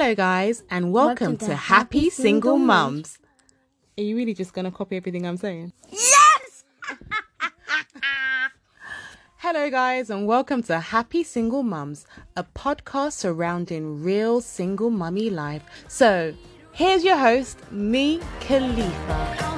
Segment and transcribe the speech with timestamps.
[0.00, 3.18] Hello, guys, and welcome, welcome to, to, Happy, Happy Single, Single Mums.
[3.98, 5.72] Are you really just going to copy everything I'm saying?
[5.90, 6.64] Yes!
[9.38, 12.06] Hello, guys, and welcome to Happy Single Mums,
[12.36, 15.64] a podcast surrounding real single mummy life.
[15.88, 16.32] So,
[16.70, 19.48] here's your host, me, Khalifa.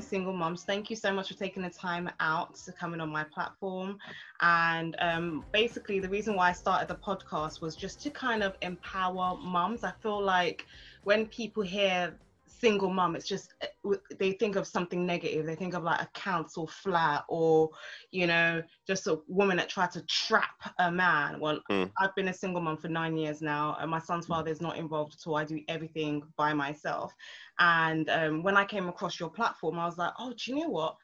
[0.00, 0.64] Single Moms.
[0.64, 3.98] Thank you so much for taking the time out to come in on my platform.
[4.40, 8.54] And um, basically, the reason why I started the podcast was just to kind of
[8.62, 9.84] empower moms.
[9.84, 10.66] I feel like
[11.04, 12.18] when people hear
[12.60, 15.46] single mom it's just uh, they think of something negative.
[15.46, 17.70] They think of like a council flat or
[18.10, 21.40] you know just a woman that tried to trap a man.
[21.40, 21.90] Well mm.
[21.98, 24.76] i've been a single mom for nine years now and my son's father is not
[24.76, 25.36] involved at all.
[25.36, 27.14] I do everything by myself.
[27.58, 30.68] And um, when i came across your platform i was like oh do you know
[30.68, 30.96] what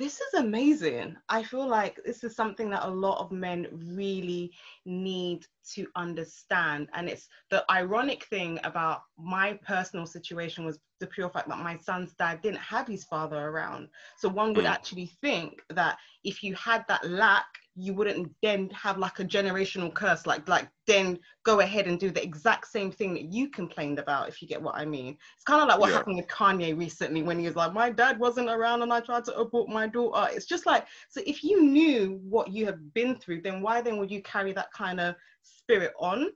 [0.00, 1.14] this is amazing.
[1.28, 4.50] I feel like this is something that a lot of men really
[4.86, 6.88] need to understand.
[6.94, 11.76] And it's the ironic thing about my personal situation was the pure fact that my
[11.76, 13.88] son's dad didn't have his father around.
[14.16, 14.70] So one would mm.
[14.70, 17.44] actually think that if you had that lack,
[17.80, 22.10] you wouldn't then have like a generational curse, like like then go ahead and do
[22.10, 25.16] the exact same thing that you complained about, if you get what I mean.
[25.34, 25.96] It's kind of like what yeah.
[25.96, 29.24] happened with Kanye recently when he was like, My dad wasn't around and I tried
[29.24, 30.28] to abort my daughter.
[30.32, 33.96] It's just like, so if you knew what you have been through, then why then
[33.98, 36.30] would you carry that kind of spirit on?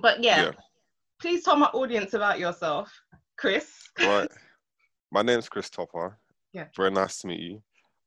[0.00, 0.50] But yeah, yeah.
[1.20, 2.90] please tell my audience about yourself.
[3.36, 3.90] Chris.
[3.98, 4.30] Right.
[5.12, 6.16] My name's Chris Topper.
[6.54, 6.66] Yeah.
[6.74, 7.62] Very nice to meet you.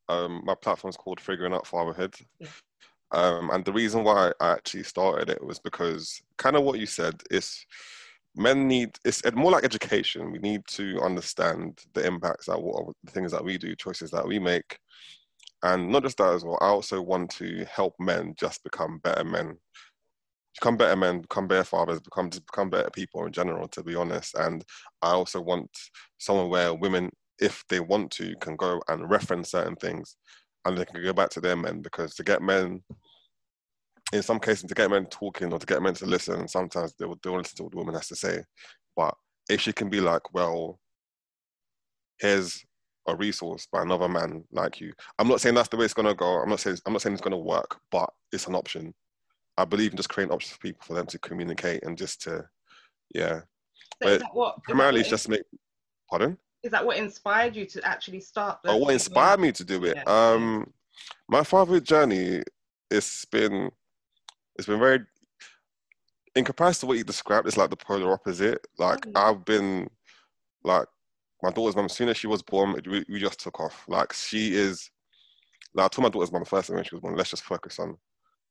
[0.09, 2.16] Um, my platform's called Figuring Out Fatherhood.
[2.39, 2.48] Yeah.
[3.11, 6.86] Um, and the reason why I actually started it was because kind of what you
[6.86, 7.66] said is
[8.36, 10.31] men need it's more like education.
[10.31, 14.27] We need to understand the impacts that what the things that we do, choices that
[14.27, 14.80] we make,
[15.64, 16.58] and not just that as well.
[16.61, 19.58] I also want to help men just become better men
[20.60, 23.67] become better men, become better fathers, become become better people in general.
[23.70, 24.64] To be honest, and
[25.02, 25.70] I also want
[26.17, 30.16] someone where women, if they want to, can go and reference certain things,
[30.66, 32.84] and they can go back to their men because to get men.
[34.14, 37.06] In some cases, to get men talking or to get men to listen, sometimes they
[37.06, 38.44] will, they will listen to what the woman has to say.
[38.96, 39.16] But
[39.50, 40.80] if she can be like, well,
[42.20, 42.64] here's
[43.08, 44.94] a resource by another man like you.
[45.20, 46.42] I'm not saying that's the way it's gonna go.
[46.42, 48.94] I'm not saying I'm not saying it's gonna work, but it's an option.
[49.58, 52.46] I believe in just creating options for people for them to communicate and just to,
[53.14, 53.42] yeah.
[54.04, 55.44] So but what, primarily, it's just make.
[56.10, 56.38] Pardon.
[56.65, 58.58] Is that what inspired you to actually start?
[58.65, 59.98] Oh, what inspired me to do it?
[59.98, 60.03] Yeah.
[60.08, 60.73] Um,
[61.30, 62.42] my fatherhood journey,
[62.89, 63.70] it's been,
[64.55, 65.02] it's been very.
[66.36, 68.65] In comparison to what you described, it's like the polar opposite.
[68.80, 69.87] Like oh, I've been,
[70.64, 70.87] like
[71.43, 71.86] my daughter's mom.
[71.86, 73.86] As soon as she was born, we, we just took off.
[73.87, 74.89] Like she is.
[75.75, 77.43] Like I told my daughter's mom the first time when she was born, let's just
[77.43, 77.95] focus on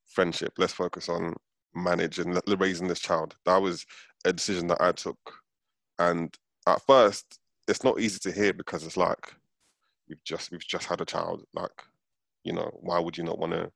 [0.05, 0.53] friendship.
[0.57, 1.35] Let's focus on
[1.75, 3.35] managing raising this child.
[3.45, 3.85] That was
[4.23, 5.19] a decision that I took.
[5.99, 6.33] And
[6.65, 9.33] at first, it's not easy to hear because it's like
[10.07, 11.45] we've just we've just had a child.
[11.53, 11.83] Like,
[12.43, 13.71] you know, why would you not want to?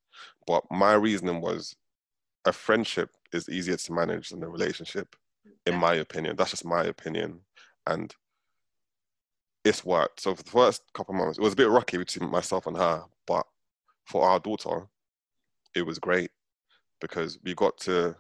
[0.45, 1.75] But my reasoning was
[2.45, 5.15] a friendship is easier to manage than a relationship,
[5.65, 6.35] in my opinion.
[6.35, 7.41] That's just my opinion.
[7.87, 8.13] And
[9.65, 10.21] it's worked.
[10.21, 12.77] So for the first couple of months, it was a bit rocky between myself and
[12.77, 13.45] her, but
[14.05, 14.87] for our daughter,
[15.75, 16.31] it was great
[17.01, 18.15] because we got to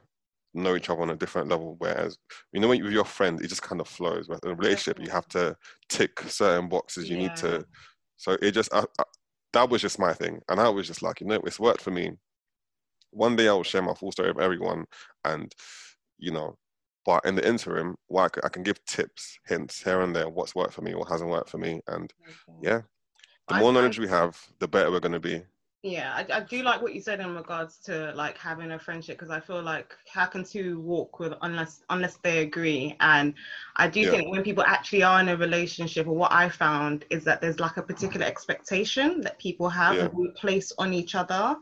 [0.63, 1.75] know each other on a different level.
[1.79, 2.17] Whereas,
[2.51, 4.27] you know, when you're with your friend, it just kind of flows.
[4.27, 5.55] But in a relationship, you have to
[5.89, 7.09] tick certain boxes.
[7.09, 7.27] You yeah.
[7.27, 7.65] need to.
[8.17, 9.03] So it just I, I,
[9.53, 11.91] that was just my thing, and I was just like, you know, it's worked for
[11.91, 12.11] me.
[13.11, 14.85] One day I will share my full story with everyone,
[15.25, 15.53] and
[16.17, 16.57] you know,
[17.05, 20.29] but in the interim, well, I, can, I can give tips, hints here and there,
[20.29, 22.13] what's worked for me, what hasn't worked for me, and
[22.61, 22.81] yeah,
[23.47, 25.43] the more knowledge we have, the better we're going to be
[25.81, 29.17] yeah I, I, do like what you said in regards to like having a friendship
[29.17, 33.33] because i feel like how can two walk with unless unless they agree and
[33.77, 34.11] i do yeah.
[34.11, 37.61] think when people actually are in a relationship or what i found is that there's
[37.61, 40.09] like a particular expectation that people have yeah.
[40.13, 41.55] and place on each other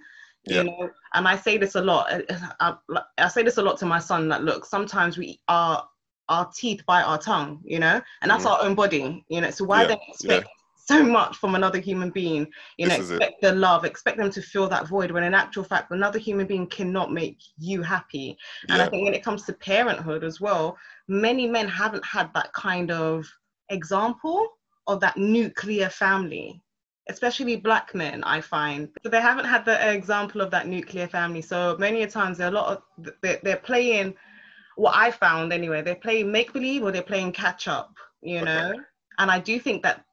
[0.45, 0.63] you yeah.
[0.63, 2.07] know and i say this a lot
[2.59, 5.87] I, I, I say this a lot to my son that look sometimes we are
[6.29, 8.51] our teeth bite our tongue, you know, and that's mm.
[8.51, 9.49] our own body, you know.
[9.49, 10.49] So why yeah, then expect
[10.87, 12.47] so much from another human being.
[12.77, 15.91] You know, expect the love, expect them to fill that void when in actual fact,
[15.91, 18.37] another human being cannot make you happy.
[18.69, 18.85] And yeah.
[18.85, 22.91] I think when it comes to parenthood as well, many men haven't had that kind
[22.91, 23.27] of
[23.69, 24.47] example
[24.87, 26.61] of that nuclear family
[27.09, 31.41] especially black men i find so they haven't had the example of that nuclear family
[31.41, 34.13] so many a times there are a lot of they're, they're playing
[34.75, 38.71] what i found anyway they're playing make believe or they're playing catch up you know
[38.71, 38.79] okay.
[39.19, 40.05] and i do think that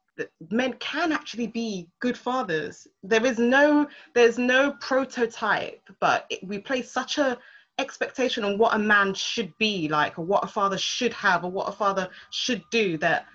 [0.49, 2.87] men can actually be good fathers.
[3.03, 7.37] There is no there's no prototype, but it, we place such a
[7.77, 11.51] expectation on what a man should be like, or what a father should have, or
[11.51, 12.97] what a father should do.
[12.97, 13.25] That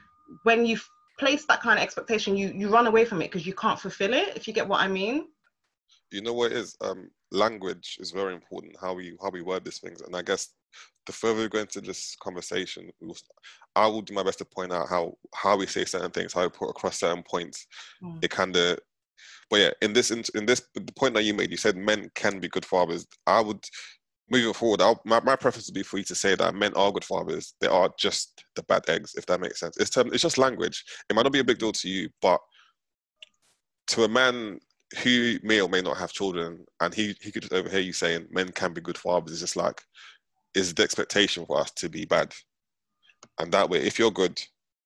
[0.44, 0.78] when you
[1.18, 4.14] place that kind of expectation, you you run away from it because you can't fulfill
[4.14, 4.36] it.
[4.36, 5.26] If you get what I mean.
[6.10, 6.76] You know what it is?
[6.80, 8.76] Um, language is very important.
[8.80, 10.48] How we how we word these things, and I guess
[11.10, 13.16] the further we go into this conversation, we'll,
[13.74, 16.42] I will do my best to point out how how we say certain things, how
[16.42, 17.66] we put across certain points.
[18.02, 18.24] Mm.
[18.24, 18.78] It kind of,
[19.50, 22.10] but yeah, in this in, in this the point that you made, you said men
[22.14, 23.06] can be good fathers.
[23.26, 23.64] I would
[24.30, 26.92] moving forward, I'll, my, my preference would be for you to say that men are
[26.92, 27.54] good fathers.
[27.60, 29.76] They are just the bad eggs, if that makes sense.
[29.76, 30.84] It's, term, it's just language.
[31.08, 32.40] It might not be a big deal to you, but
[33.88, 34.60] to a man
[35.02, 38.28] who may or may not have children, and he, he could just overhear you saying
[38.30, 39.80] men can be good fathers, it's just like,
[40.54, 42.34] is the expectation for us to be bad.
[43.38, 44.40] And that way, if you're good,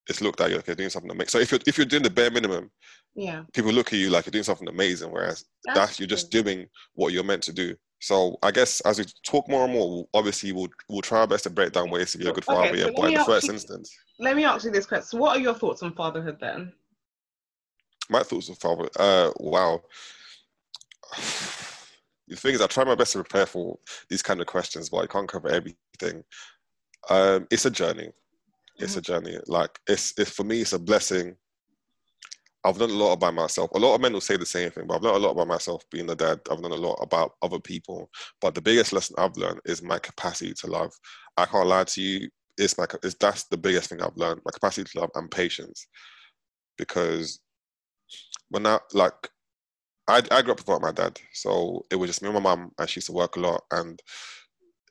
[0.09, 1.31] it's looked at you like you're doing something amazing.
[1.31, 2.71] So if you're if you're doing the bare minimum,
[3.15, 5.11] yeah, people look at you like you're doing something amazing.
[5.11, 7.75] Whereas that's, that's you're just doing what you're meant to do.
[8.01, 11.45] So I guess as we talk more and more, obviously we'll we'll try our best
[11.45, 12.69] to break down ways to be a good father.
[12.69, 15.07] Okay, so yeah, but in the first you, instance, let me ask you this question:
[15.07, 16.73] so What are your thoughts on fatherhood then?
[18.11, 18.91] My thoughts on fatherhood.
[18.99, 19.81] Uh, wow.
[22.29, 23.79] The thing is, I try my best to prepare for
[24.09, 26.25] these kind of questions, but I can't cover everything.
[27.11, 28.11] Um, it's a journey.
[28.79, 28.99] It's mm-hmm.
[28.99, 29.39] a journey.
[29.47, 31.37] Like it's, it's for me, it's a blessing
[32.65, 33.71] I've learned a lot about myself.
[33.75, 35.49] A lot of men will say the same thing, but I've learned a lot about
[35.49, 36.41] myself being a dad.
[36.51, 38.09] I've learned a lot about other people.
[38.41, 40.91] But the biggest lesson I've learned is my capacity to love.
[41.37, 42.31] I can't lie to you.
[42.57, 44.41] It's my it's, that's the biggest thing I've learned.
[44.47, 45.87] My capacity to love and patience.
[46.79, 47.39] Because
[48.49, 49.29] when I like
[50.09, 51.19] I I grew up without my dad.
[51.33, 53.63] So it was just me and my mum and she used to work a lot
[53.71, 54.01] and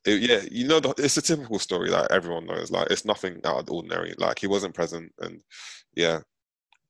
[0.06, 2.71] it, yeah, you know, it's a typical story that everyone knows.
[2.71, 4.13] Like, it's nothing out of the ordinary.
[4.18, 5.42] Like, he wasn't present, and
[5.95, 6.19] yeah,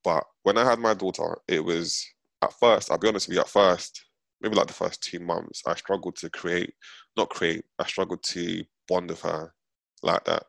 [0.04, 2.06] but when I had my daughter, it was
[2.42, 4.04] at first, I'll be honest with you, at first,
[4.40, 6.74] maybe like the first two months, I struggled to create,
[7.16, 9.52] not create, I struggled to bond with her
[10.02, 10.44] like that.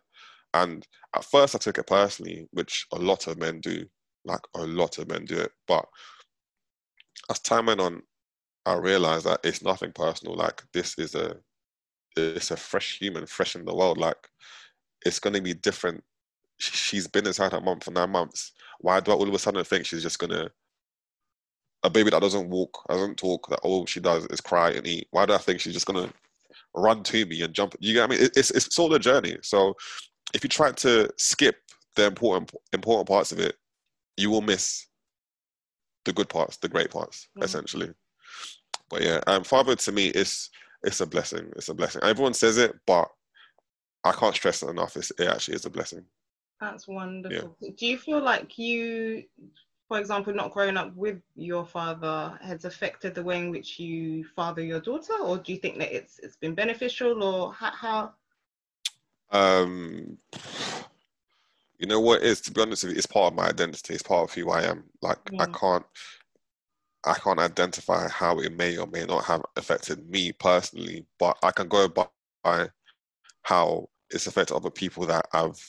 [0.53, 0.85] And
[1.15, 3.85] at first, I took it personally, which a lot of men do.
[4.25, 5.51] Like a lot of men do it.
[5.67, 5.85] But
[7.29, 8.01] as time went on,
[8.65, 10.35] I realized that it's nothing personal.
[10.35, 11.37] Like this is a,
[12.15, 13.97] it's a fresh human, fresh in the world.
[13.97, 14.29] Like
[15.05, 16.03] it's going to be different.
[16.57, 18.53] She's been inside her mom for nine months.
[18.79, 20.49] Why do I all of a sudden think she's just gonna
[21.83, 25.07] a baby that doesn't walk, doesn't talk, that all she does is cry and eat?
[25.11, 26.09] Why do I think she's just gonna
[26.73, 27.75] run to me and jump?
[27.79, 28.29] You get what I mean?
[28.35, 29.37] It's it's of a journey.
[29.41, 29.75] So
[30.33, 31.57] if you try to skip
[31.95, 33.55] the important important parts of it,
[34.17, 34.87] you will miss
[36.05, 37.43] the good parts, the great parts, mm.
[37.43, 37.91] essentially.
[38.89, 40.49] But yeah, um, father to me is
[40.83, 41.51] it's a blessing.
[41.55, 42.01] It's a blessing.
[42.03, 43.09] Everyone says it, but
[44.03, 44.95] I can't stress it enough.
[44.95, 46.05] It's, it actually is a blessing.
[46.61, 47.57] That's wonderful.
[47.59, 47.71] Yeah.
[47.77, 49.23] Do you feel like you,
[49.87, 54.23] for example, not growing up with your father has affected the way in which you
[54.35, 57.71] father your daughter, or do you think that it's it's been beneficial, or how?
[57.71, 58.13] how...
[59.31, 60.17] Um,
[61.79, 63.93] you know what is to be honest with you, it's part of my identity.
[63.93, 64.83] It's part of who I am.
[65.01, 65.43] Like yeah.
[65.43, 65.85] I can't.
[67.07, 71.51] I can't identify how it may or may not have affected me personally, but I
[71.51, 72.67] can go by
[73.43, 75.61] how it's affected other people that I've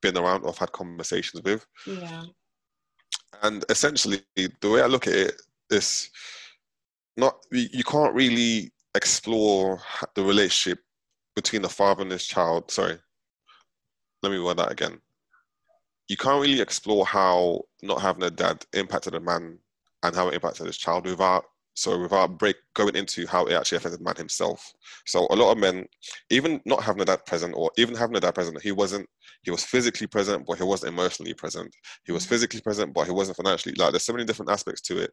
[0.00, 1.66] been around or have had conversations with.
[1.86, 2.22] Yeah.
[3.42, 6.10] And essentially, the way I look at it is
[7.16, 9.80] not you can't really explore
[10.14, 10.82] the relationship
[11.36, 12.70] between the father and his child.
[12.70, 12.98] Sorry,
[14.22, 14.98] let me word that again.
[16.10, 19.60] You can't really explore how not having a dad impacted a man
[20.02, 23.76] and how it impacted his child without so without break going into how it actually
[23.78, 24.72] affected man himself.
[25.06, 25.86] So a lot of men,
[26.28, 29.08] even not having a dad present, or even having a dad present, he wasn't.
[29.42, 31.72] He was physically present, but he wasn't emotionally present.
[32.02, 32.30] He was mm.
[32.30, 33.76] physically present, but he wasn't financially.
[33.78, 35.12] Like there's so many different aspects to it.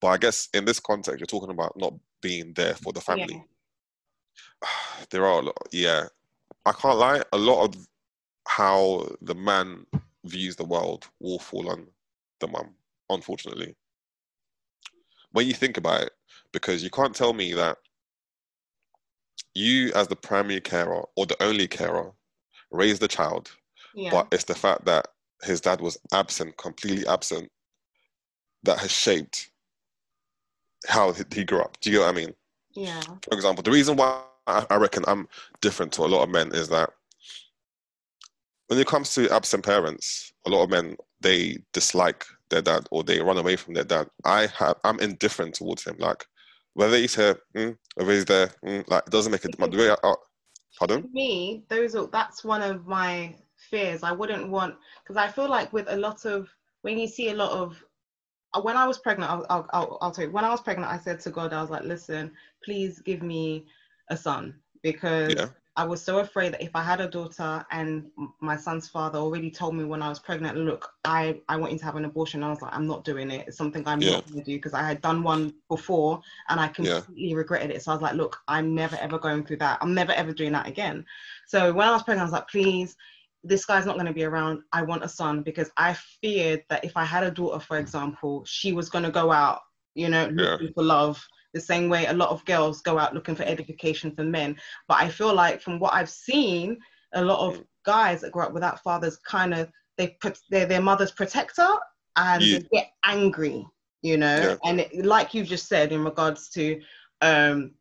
[0.00, 3.44] But I guess in this context, you're talking about not being there for the family.
[4.62, 4.68] Yeah.
[5.10, 5.56] There are a lot.
[5.70, 6.06] Yeah,
[6.66, 7.22] I can't lie.
[7.32, 7.86] A lot of
[8.46, 9.86] how the man
[10.24, 11.86] views the world will fall on
[12.40, 12.74] the mum,
[13.10, 13.74] unfortunately
[15.32, 16.12] when you think about it,
[16.52, 17.78] because you can't tell me that
[19.54, 22.12] you, as the primary carer or the only carer,
[22.70, 23.50] raised the child,
[23.94, 24.10] yeah.
[24.10, 25.08] but it's the fact that
[25.42, 27.50] his dad was absent, completely absent,
[28.62, 29.50] that has shaped
[30.86, 31.78] how he grew up.
[31.80, 32.34] Do you get what I mean?
[32.74, 33.00] Yeah.
[33.00, 35.28] For example, the reason why I reckon I'm
[35.60, 36.90] different to a lot of men is that
[38.72, 43.04] when it comes to absent parents, a lot of men they dislike their dad or
[43.04, 44.08] they run away from their dad.
[44.24, 45.96] I have I'm indifferent towards him.
[45.98, 46.24] Like
[46.72, 49.98] whether he's here, mm, whether he's there, mm, like it doesn't make a difference.
[50.02, 50.14] Uh,
[50.78, 51.06] pardon?
[51.12, 53.36] me, those are that's one of my
[53.70, 54.02] fears.
[54.02, 56.48] I wouldn't want because I feel like with a lot of
[56.80, 57.84] when you see a lot of
[58.54, 60.90] uh, when I was pregnant, I'll, I'll, I'll, I'll tell you, when I was pregnant,
[60.90, 62.32] I said to God, I was like, listen,
[62.64, 63.66] please give me
[64.08, 65.48] a son because yeah.
[65.74, 68.10] I was so afraid that if I had a daughter and
[68.40, 71.78] my son's father already told me when I was pregnant, look, I, I want you
[71.78, 72.42] to have an abortion.
[72.42, 73.48] I was like, I'm not doing it.
[73.48, 74.12] It's something I'm yeah.
[74.12, 77.36] not going to do because I had done one before and I completely yeah.
[77.36, 77.82] regretted it.
[77.82, 79.78] So I was like, look, I'm never ever going through that.
[79.80, 81.06] I'm never ever doing that again.
[81.46, 82.94] So when I was pregnant, I was like, please,
[83.42, 84.62] this guy's not going to be around.
[84.72, 88.44] I want a son because I feared that if I had a daughter, for example,
[88.44, 89.60] she was going to go out,
[89.94, 90.72] you know, looking yeah.
[90.74, 94.24] for love the same way a lot of girls go out looking for edification for
[94.24, 94.56] men.
[94.88, 96.78] But I feel like from what I've seen,
[97.14, 100.80] a lot of guys that grow up without fathers kind of they put they're their
[100.80, 101.68] mother's protector
[102.16, 102.58] and yeah.
[102.58, 103.66] they get angry,
[104.02, 104.36] you know.
[104.36, 104.56] Yeah.
[104.64, 106.80] And it, like you just said in regards to
[107.20, 107.72] um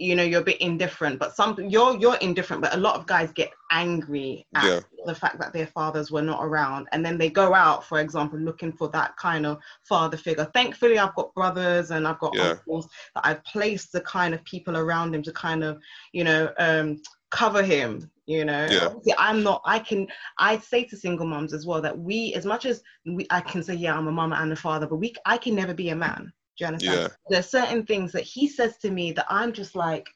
[0.00, 3.06] you know you're a bit indifferent but some you're you're indifferent but a lot of
[3.06, 4.80] guys get angry at yeah.
[5.04, 8.38] the fact that their fathers were not around and then they go out for example
[8.38, 12.50] looking for that kind of father figure thankfully i've got brothers and i've got yeah.
[12.50, 15.78] uncles that i've placed the kind of people around him to kind of
[16.12, 19.14] you know um cover him you know yeah.
[19.18, 22.64] I'm not i can i say to single moms as well that we as much
[22.64, 25.36] as we i can say yeah i'm a mama and a father but we i
[25.36, 27.00] can never be a man do you understand?
[27.00, 27.08] Yeah.
[27.30, 30.06] There's certain things that he says to me that I'm just like,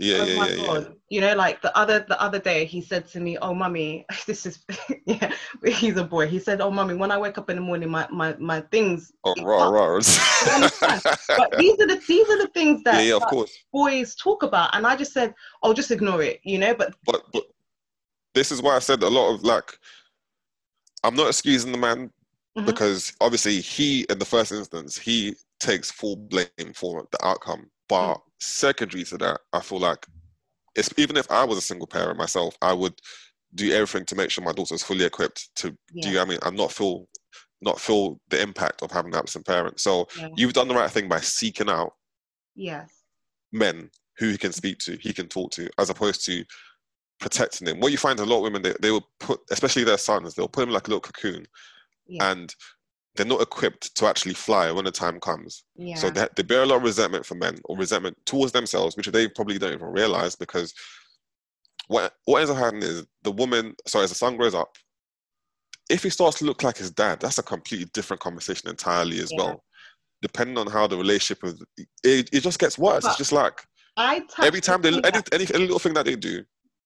[0.00, 0.82] yeah, oh yeah, my yeah, God.
[0.82, 0.94] Yeah.
[1.08, 4.44] You know, like the other the other day he said to me, Oh mummy, this
[4.44, 4.64] is
[5.06, 5.32] yeah,
[5.64, 6.26] he's a boy.
[6.26, 9.12] He said, Oh mummy, when I wake up in the morning, my my, my things
[9.24, 9.94] Oh raw, raw.
[10.00, 13.56] but these are the these are the things that, yeah, yeah, of course.
[13.72, 14.74] boys talk about.
[14.74, 15.32] And I just said,
[15.62, 16.74] Oh, just ignore it, you know.
[16.74, 17.44] But but but
[18.34, 19.78] this is why I said a lot of like
[21.04, 22.10] I'm not excusing the man
[22.56, 22.66] mm-hmm.
[22.66, 27.70] because obviously he in the first instance he takes full blame for the outcome.
[27.88, 28.20] But mm.
[28.38, 30.06] secondary to that, I feel like
[30.74, 33.00] it's, even if I was a single parent myself, I would
[33.54, 36.02] do everything to make sure my daughter is fully equipped to yeah.
[36.02, 36.08] do.
[36.10, 37.08] You know I mean, and not feel
[37.60, 39.80] not feel the impact of having an absent parent.
[39.80, 40.28] So yeah.
[40.36, 41.94] you've done the right thing by seeking out
[42.54, 42.98] yes
[43.52, 46.44] men who he can speak to, he can talk to, as opposed to
[47.20, 47.80] protecting them.
[47.80, 50.48] What you find a lot of women, they, they will put, especially their sons, they'll
[50.48, 51.46] put them like a little cocoon,
[52.08, 52.30] yeah.
[52.30, 52.54] and
[53.14, 55.64] they're not equipped to actually fly when the time comes.
[55.76, 55.96] Yeah.
[55.96, 59.08] So they, they bear a lot of resentment for men or resentment towards themselves, which
[59.08, 60.72] they probably don't even realize because
[61.88, 64.76] what what ends up happening is the woman, sorry, as the son grows up,
[65.90, 69.32] if he starts to look like his dad, that's a completely different conversation entirely as
[69.32, 69.38] yeah.
[69.38, 69.64] well.
[70.20, 71.62] Depending on how the relationship is,
[72.04, 73.02] it, it just gets worse.
[73.02, 73.62] But it's just like
[74.42, 76.44] every time they any, any, any little thing that they do,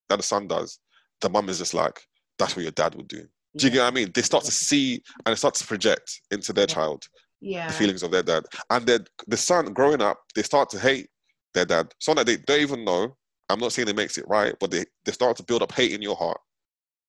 [0.09, 0.79] that the son does,
[1.21, 2.01] the mum is just like,
[2.39, 3.27] that's what your dad would do.
[3.57, 4.11] Do you get what I mean?
[4.15, 7.07] They start to see and they start to project into their child
[7.43, 7.67] yeah.
[7.67, 8.45] the feelings of their dad.
[8.71, 11.09] And then the son growing up, they start to hate
[11.53, 11.93] their dad.
[11.99, 13.17] So that they don't even know.
[13.49, 15.93] I'm not saying it makes it right, but they, they start to build up hate
[15.93, 16.41] in your heart.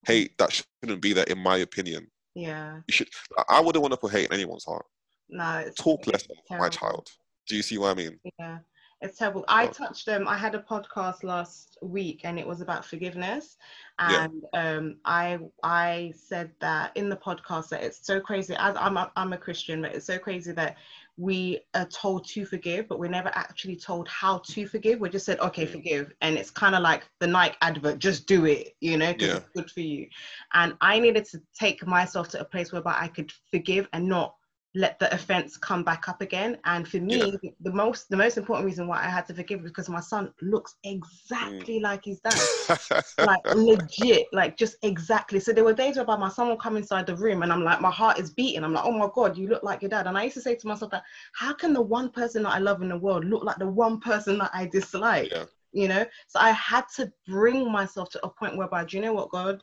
[0.06, 2.06] Hate that shouldn't be there, in my opinion.
[2.34, 2.80] Yeah.
[2.86, 3.08] You should
[3.48, 4.84] I wouldn't want to put hate in anyone's heart.
[5.30, 5.64] No.
[5.78, 7.08] Talk less of my child.
[7.48, 8.18] Do you see what I mean?
[8.38, 8.58] Yeah.
[9.04, 9.44] It's terrible.
[9.48, 13.58] I touched um I had a podcast last week and it was about forgiveness.
[13.98, 14.76] And yeah.
[14.76, 19.12] um I I said that in the podcast that it's so crazy as I'm a,
[19.14, 20.78] I'm a Christian, but it's so crazy that
[21.18, 25.00] we are told to forgive, but we're never actually told how to forgive.
[25.00, 25.70] We just said, okay, mm.
[25.70, 26.12] forgive.
[26.22, 29.36] And it's kind of like the Nike advert, just do it, you know, because yeah.
[29.36, 30.08] it's good for you.
[30.54, 34.34] And I needed to take myself to a place whereby I could forgive and not
[34.76, 36.58] let the offense come back up again.
[36.64, 37.50] And for me, yeah.
[37.60, 40.74] the most the most important reason why I had to forgive because my son looks
[40.82, 41.82] exactly mm.
[41.82, 45.38] like his dad, like legit, like just exactly.
[45.38, 47.80] So there were days whereby my son would come inside the room and I'm like,
[47.80, 48.64] my heart is beating.
[48.64, 50.08] I'm like, oh my god, you look like your dad.
[50.08, 51.04] And I used to say to myself that,
[51.34, 54.00] how can the one person that I love in the world look like the one
[54.00, 55.30] person that I dislike?
[55.30, 55.44] Yeah.
[55.70, 59.12] You know, so I had to bring myself to a point whereby, do you know
[59.12, 59.60] what, God,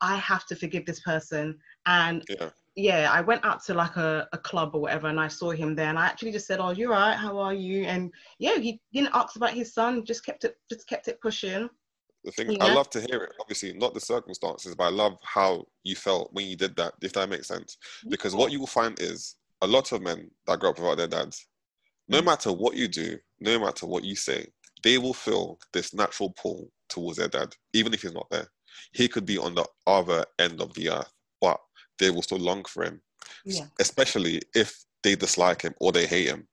[0.00, 1.58] I have to forgive this person.
[1.84, 5.28] And yeah yeah, I went out to like a, a club or whatever and I
[5.28, 7.84] saw him there and I actually just said, Oh, you're right, how are you?
[7.84, 11.68] And yeah, he didn't ask about his son, just kept it just kept it pushing.
[12.24, 12.64] The thing yeah.
[12.64, 16.32] I love to hear it, obviously, not the circumstances, but I love how you felt
[16.32, 17.76] when you did that, if that makes sense.
[18.08, 21.08] Because what you will find is a lot of men that grow up without their
[21.08, 21.46] dads,
[22.08, 22.26] no mm.
[22.26, 24.46] matter what you do, no matter what you say,
[24.82, 28.46] they will feel this natural pull towards their dad, even if he's not there.
[28.92, 31.12] He could be on the other end of the earth,
[32.02, 33.00] they will still long for him.
[33.44, 33.66] Yeah.
[33.80, 36.46] Especially if they dislike him or they hate him,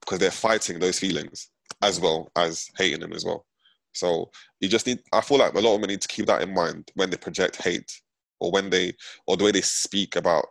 [0.00, 1.48] because they're fighting those feelings
[1.82, 3.44] as well as hating him as well.
[3.92, 5.00] So you just need.
[5.12, 7.16] I feel like a lot of men need to keep that in mind when they
[7.16, 7.92] project hate
[8.40, 8.94] or when they
[9.26, 10.46] or the way they speak about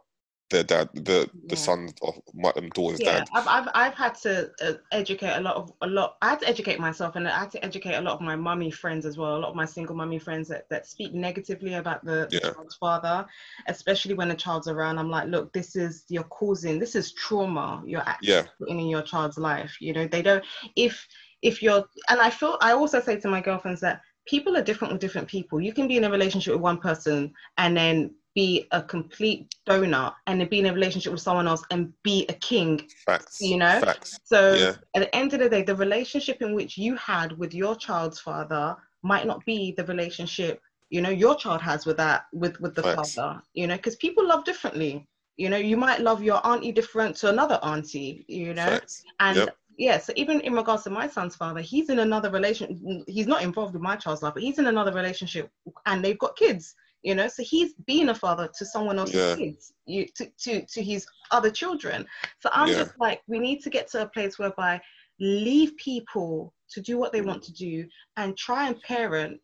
[0.53, 1.55] their dad, the the yeah.
[1.55, 3.29] son of my um, daughter's yeah, dad.
[3.33, 6.17] I've, I've I've had to uh, educate a lot of a lot.
[6.22, 8.72] I had to educate myself, and I had to educate a lot of my mummy
[8.72, 9.36] friends as well.
[9.36, 12.51] A lot of my single mummy friends that, that speak negatively about the, the yeah.
[12.51, 13.25] child's father,
[13.67, 15.00] especially when the child's around.
[15.00, 18.43] I'm like, look, this is you're causing this is trauma you're actually yeah.
[18.60, 19.75] putting in your child's life.
[19.81, 20.45] You know, they don't
[20.75, 21.05] if
[21.41, 24.93] if you're and I feel I also say to my girlfriends that people are different
[24.93, 25.60] with different people.
[25.60, 30.12] You can be in a relationship with one person and then be a complete donor
[30.28, 32.88] and then be in a relationship with someone else and be a king.
[33.06, 33.40] Facts.
[33.42, 33.80] You know?
[33.80, 34.20] Facts.
[34.24, 34.74] So yeah.
[34.96, 38.20] at the end of the day, the relationship in which you had with your child's
[38.20, 42.75] father might not be the relationship, you know, your child has with that, with, with
[42.75, 43.16] the Facts.
[43.16, 45.08] father, you know, because people love differently.
[45.38, 48.66] You know, you might love your auntie different to another auntie, you know?
[48.66, 49.04] Facts.
[49.20, 53.04] And yep yeah so even in regards to my son's father he's in another relation
[53.08, 55.50] he's not involved with my child's life but he's in another relationship
[55.86, 59.36] and they've got kids you know so he's being a father to someone else's yeah.
[59.36, 62.05] kids you to, to to his other children
[62.39, 62.75] so i'm yeah.
[62.75, 64.81] just like we need to get to a place whereby
[65.19, 67.27] leave people to do what they mm.
[67.27, 67.86] want to do
[68.17, 69.39] and try and parent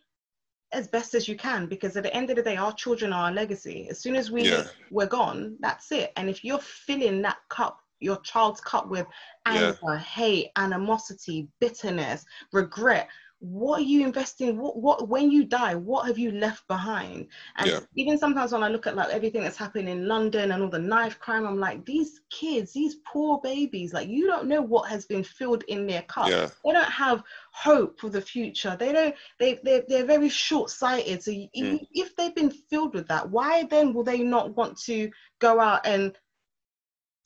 [0.71, 3.25] as best as you can because at the end of the day our children are
[3.25, 4.63] our legacy as soon as we yeah.
[4.91, 9.05] we're gone that's it and if you're filling that cup your child's cup with
[9.45, 12.23] anger hate animosity bitterness
[12.53, 13.09] regret
[13.41, 17.69] what are you investing what what when you die what have you left behind and
[17.69, 17.79] yeah.
[17.95, 20.77] even sometimes when i look at like everything that's happening in london and all the
[20.77, 25.05] knife crime i'm like these kids these poor babies like you don't know what has
[25.05, 26.49] been filled in their cup yeah.
[26.65, 31.31] they don't have hope for the future they don't they they're, they're very short-sighted so
[31.31, 31.87] mm.
[31.93, 35.85] if they've been filled with that why then will they not want to go out
[35.85, 36.17] and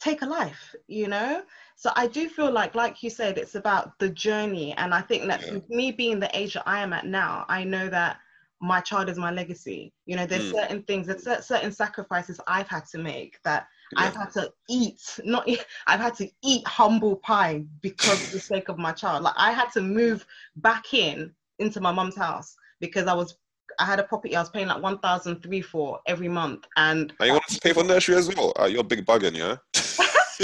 [0.03, 1.41] take a life you know
[1.77, 5.25] so i do feel like like you said it's about the journey and i think
[5.27, 5.59] that yeah.
[5.69, 8.17] me being the age that i am at now i know that
[8.59, 10.55] my child is my legacy you know there's mm.
[10.59, 14.03] certain things there's certain sacrifices i've had to make that yeah.
[14.03, 15.47] i've had to eat not
[15.87, 19.53] i've had to eat humble pie because of the sake of my child like i
[19.53, 20.25] had to move
[20.57, 23.37] back in into my mom's house because i was
[23.79, 27.11] I had a property I was paying like one thousand three for every month, and.
[27.19, 28.53] And you want to pay for nursery as well?
[28.59, 29.55] Uh, you're a big bugging, yeah.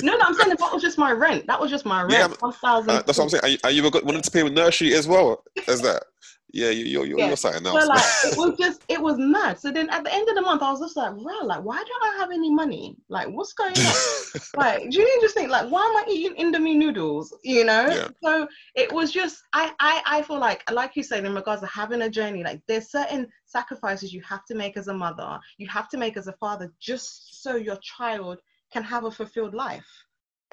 [0.03, 1.47] no, no, I'm saying that was just my rent.
[1.47, 2.13] That was just my rent.
[2.13, 2.89] Yeah, One thousand.
[2.89, 3.43] Uh, that's what I'm saying.
[3.43, 6.03] Are you, are you wanting to pay with nursery as well as that?
[6.51, 7.27] Yeah, you, you're you're, yeah.
[7.27, 7.83] you're something else.
[7.83, 9.59] So like, it was just it was mad.
[9.59, 11.77] So then at the end of the month, I was just like, wow, like why
[11.77, 12.95] don't I have any money?
[13.07, 14.41] Like what's going on?
[14.55, 17.35] like, do you just think like why am I eating Indomie noodles?
[17.43, 17.87] You know.
[17.87, 18.07] Yeah.
[18.23, 21.67] So it was just I I I feel like like you said in regards to
[21.67, 25.67] having a journey, like there's certain sacrifices you have to make as a mother, you
[25.67, 28.39] have to make as a father, just so your child
[28.71, 29.87] can have a fulfilled life.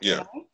[0.01, 0.11] Yeah.
[0.11, 0.47] You know?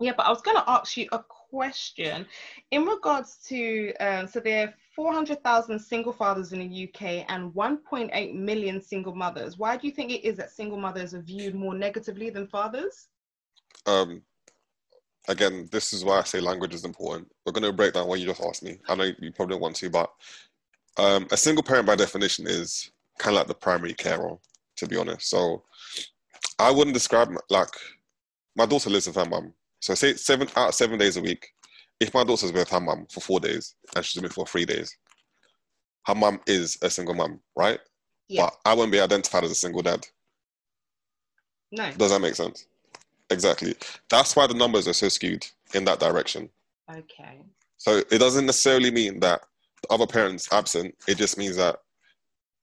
[0.00, 2.26] Yeah, but I was going to ask you a question
[2.70, 8.34] in regards to um, so there are 400,000 single fathers in the UK and 1.8
[8.34, 9.58] million single mothers.
[9.58, 13.08] Why do you think it is that single mothers are viewed more negatively than fathers?
[13.86, 14.22] Um,
[15.28, 17.30] again, this is why I say language is important.
[17.46, 18.78] We're going to break down what you just asked me.
[18.88, 20.10] I know you probably don't want to, but
[20.98, 24.36] um, a single parent by definition is kind of like the primary carer,
[24.76, 25.30] to be honest.
[25.30, 25.62] So
[26.58, 27.70] I wouldn't describe like
[28.56, 29.54] my daughter lives with her mum.
[29.80, 31.48] So say seven out of seven days a week.
[32.00, 34.64] If my daughter's with her mum for four days and she's with me for three
[34.64, 34.96] days,
[36.06, 37.78] her mum is a single mum, right?
[38.28, 38.44] Yeah.
[38.44, 40.06] But I wouldn't be identified as a single dad.
[41.70, 41.90] No.
[41.96, 42.66] Does that make sense?
[43.30, 43.74] Exactly.
[44.10, 46.48] That's why the numbers are so skewed in that direction.
[46.90, 47.40] Okay.
[47.78, 49.42] So it doesn't necessarily mean that
[49.82, 50.94] the other parent's absent.
[51.08, 51.76] It just means that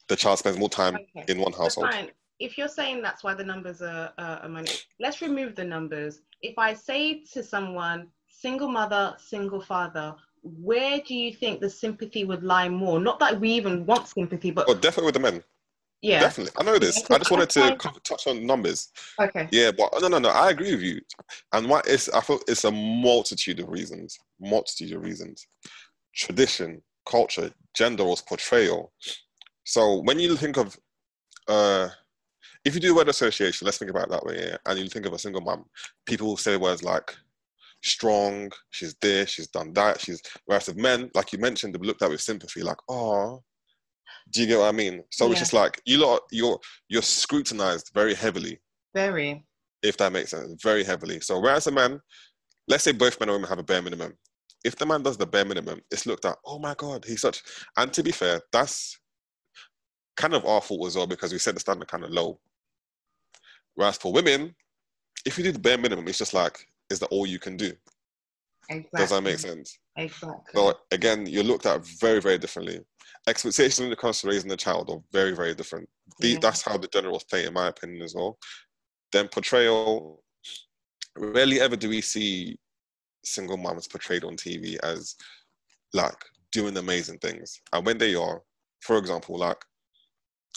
[0.08, 1.26] the child spends more time okay.
[1.32, 1.92] in one household.
[1.92, 5.64] Fine if you're saying that's why the numbers are, uh, are money, let's remove the
[5.64, 6.22] numbers.
[6.42, 12.24] If I say to someone, single mother, single father, where do you think the sympathy
[12.24, 13.00] would lie more?
[13.00, 15.44] Not that we even want sympathy, but oh, definitely with the men.
[16.02, 16.54] Yeah, definitely.
[16.58, 17.04] I know this.
[17.12, 17.76] I just wanted to
[18.06, 18.88] touch on numbers.
[19.20, 19.50] Okay.
[19.52, 20.30] Yeah, but no, no, no.
[20.30, 21.02] I agree with you.
[21.52, 22.08] And what is?
[22.10, 24.18] I feel it's a multitude of reasons.
[24.40, 25.46] Multitude of reasons.
[26.16, 28.94] Tradition, culture, gender, or portrayal.
[29.66, 30.80] So when you think of
[31.50, 31.90] uh,
[32.66, 35.06] if you do word association, let's think about it that way, yeah, and you think
[35.06, 35.66] of a single mom,
[36.06, 37.16] people will say words like
[37.82, 42.02] strong, she's this, she's done that, she's whereas with men, like you mentioned, they looked
[42.02, 43.42] at with sympathy, like, oh,
[44.32, 45.04] do you get what I mean?
[45.10, 45.32] So yeah.
[45.32, 48.60] it's just like you lot you're you're scrutinized very heavily.
[48.94, 49.44] Very.
[49.82, 50.62] If that makes sense.
[50.62, 51.20] Very heavily.
[51.22, 52.02] So whereas a man,
[52.68, 54.14] let's say both men and women have a bare minimum.
[54.64, 57.42] If the man does the bare minimum, it's looked at, oh my God, he's such
[57.78, 59.00] and to be fair, that's
[60.18, 62.40] kind of our fault as well because we set the standard kind of low.
[63.80, 64.54] Whereas for women,
[65.26, 67.72] if you do the bare minimum, it's just like, is that all you can do?
[68.68, 68.90] Exactly.
[68.94, 69.80] Does that make sense?
[69.96, 70.52] Exactly.
[70.54, 72.82] So again, you're looked at very, very differently.
[73.26, 75.88] Expectations when it comes to raising a child are very, very different.
[76.20, 76.40] The, yeah.
[76.42, 78.38] That's how the generals play, in my opinion, as well.
[79.14, 80.24] then portrayal.
[81.18, 82.60] Rarely ever do we see
[83.24, 85.16] single moms portrayed on TV as
[85.94, 87.62] like doing amazing things.
[87.72, 88.42] And when they are,
[88.82, 89.64] for example, like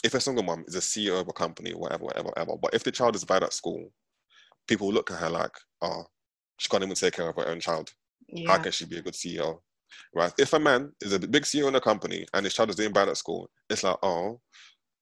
[0.03, 2.83] if a single mom is a CEO of a company, whatever, whatever, whatever, but if
[2.83, 3.91] the child is bad at school,
[4.67, 5.51] people look at her like,
[5.81, 6.03] oh,
[6.57, 7.89] she can't even take care of her own child.
[8.27, 8.51] Yeah.
[8.51, 9.59] How can she be a good CEO?
[10.15, 10.33] Right?
[10.39, 12.93] If a man is a big CEO in a company and his child is doing
[12.93, 14.39] bad at school, it's like, oh,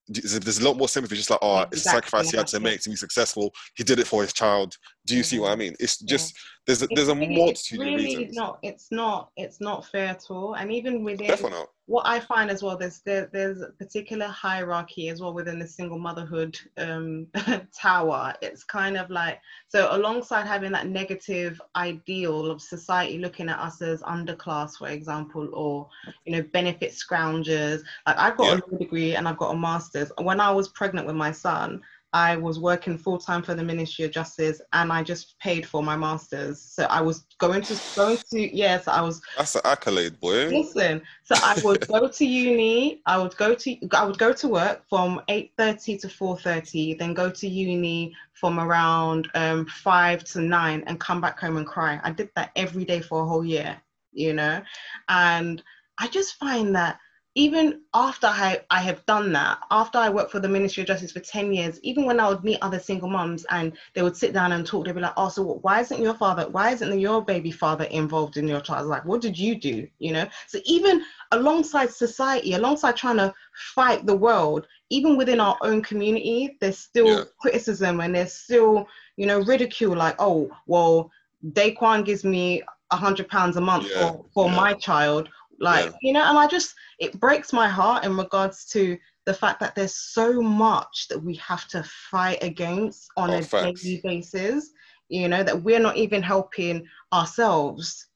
[0.08, 1.16] there's a lot more sympathy.
[1.16, 3.54] Just like, oh, it's a sacrifice he had to make to be successful.
[3.76, 4.76] He did it for his child.
[5.06, 5.76] Do you see what I mean?
[5.80, 6.38] It's just
[6.68, 8.36] there's a, there's a really, multitude really of reasons.
[8.36, 10.54] Not, it's not it's not fair at all.
[10.54, 15.10] And even within Definitely what I find as well, there's there, there's a particular hierarchy
[15.10, 17.28] as well within the single motherhood um,
[17.78, 18.34] tower.
[18.42, 23.82] It's kind of like so alongside having that negative ideal of society looking at us
[23.82, 25.90] as underclass, for example, or
[26.26, 27.82] you know benefit scroungers.
[28.08, 28.54] Like I've got yeah.
[28.54, 30.14] a law degree and I've got a master's.
[30.22, 31.82] When I was pregnant with my son,
[32.14, 35.82] I was working full time for the Ministry of Justice, and I just paid for
[35.82, 36.60] my masters.
[36.62, 39.22] So I was going to going to yes, I was.
[39.38, 40.48] That's an accolade, boy.
[40.48, 43.02] Listen, so I would go to uni.
[43.06, 46.94] I would go to I would go to work from eight thirty to four thirty,
[46.96, 51.68] then go to uni from around um, five to nine, and come back home and
[51.68, 52.00] cry.
[52.04, 54.62] I did that every day for a whole year, you know,
[55.08, 55.64] and
[55.98, 57.00] I just find that
[57.36, 61.14] even after I, I have done that, after I worked for the Ministry of Justice
[61.14, 64.34] for 10 years, even when I would meet other single moms and they would sit
[64.34, 67.24] down and talk, they'd be like, oh, so why isn't your father, why isn't your
[67.24, 68.88] baby father involved in your child?
[68.88, 69.88] Like, what did you do?
[70.00, 70.28] You know?
[70.48, 76.58] So even alongside society, alongside trying to fight the world, even within our own community,
[76.60, 77.24] there's still yeah.
[77.40, 81.10] criticism and there's still, you know, ridicule like, oh, well,
[81.54, 84.12] Daquan gives me a hundred pounds a month yeah.
[84.12, 84.56] for, for yeah.
[84.56, 85.30] my child
[85.62, 85.92] like yeah.
[86.02, 89.76] you know and i just it breaks my heart in regards to the fact that
[89.76, 93.84] there's so much that we have to fight against on oh, a facts.
[93.84, 94.72] daily basis
[95.08, 98.08] you know that we're not even helping ourselves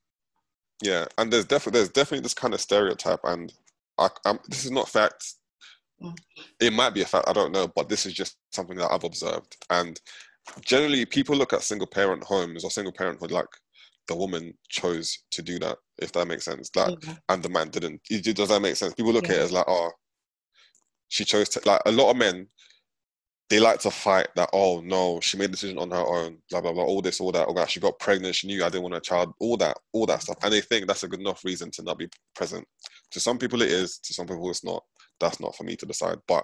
[0.84, 3.54] yeah and there's definitely there's definitely this kind of stereotype and
[3.98, 5.36] I, I'm, this is not fact
[6.02, 6.18] mm.
[6.60, 9.04] it might be a fact i don't know but this is just something that i've
[9.04, 10.00] observed and
[10.62, 13.48] generally people look at single parent homes or single parenthood like
[14.08, 16.70] the woman chose to do that, if that makes sense.
[16.76, 17.16] Like, yeah.
[17.30, 18.02] and the man didn't.
[18.04, 18.94] Does that make sense?
[18.94, 19.34] People look yeah.
[19.34, 19.92] at it as like, oh,
[21.08, 21.62] she chose to.
[21.66, 22.48] Like, a lot of men,
[23.50, 24.50] they like to fight that.
[24.54, 26.38] Oh no, she made a decision on her own.
[26.50, 26.84] Blah blah blah.
[26.84, 27.48] All this, all that.
[27.48, 28.36] Oh, God, she got pregnant.
[28.36, 29.34] She knew I didn't want a child.
[29.40, 30.38] All that, all that stuff.
[30.44, 32.68] And they think that's a good enough reason to not be present.
[33.12, 34.00] To some people, it is.
[34.00, 34.84] To some people, it's not.
[35.20, 36.18] That's not for me to decide.
[36.28, 36.44] But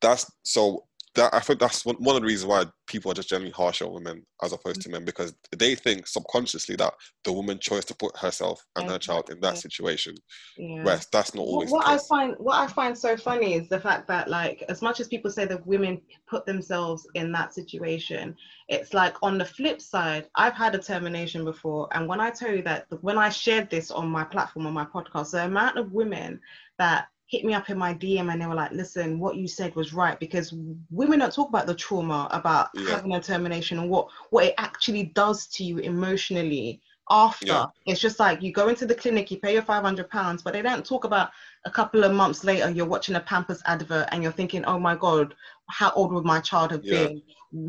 [0.00, 3.28] that's so that I think that's one, one of the reasons why people are just
[3.28, 6.94] generally harsher on women as opposed to men because they think subconsciously that
[7.24, 10.14] the woman chose to put herself and her child in that situation.
[10.56, 10.82] Yeah.
[10.82, 11.70] Whereas that's not always.
[11.70, 14.80] What, what I find what I find so funny is the fact that like as
[14.80, 18.34] much as people say that women put themselves in that situation,
[18.68, 22.54] it's like on the flip side, I've had a termination before, and when I tell
[22.54, 25.92] you that when I shared this on my platform on my podcast, the amount of
[25.92, 26.40] women
[26.78, 29.74] that hit me up in my DM and they were like, listen, what you said
[29.74, 30.54] was right because
[30.90, 32.90] women don't talk about the trauma about yeah.
[32.90, 37.46] having a termination and what what it actually does to you emotionally after.
[37.46, 37.66] Yeah.
[37.86, 40.52] It's just like you go into the clinic, you pay your five hundred pounds, but
[40.52, 41.30] they don't talk about
[41.64, 44.94] a couple of months later you're watching a Pampers advert and you're thinking, oh my
[44.94, 45.34] god,
[45.70, 47.06] how old would my child have yeah.
[47.06, 47.22] been?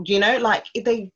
[0.03, 1.09] You know, like they,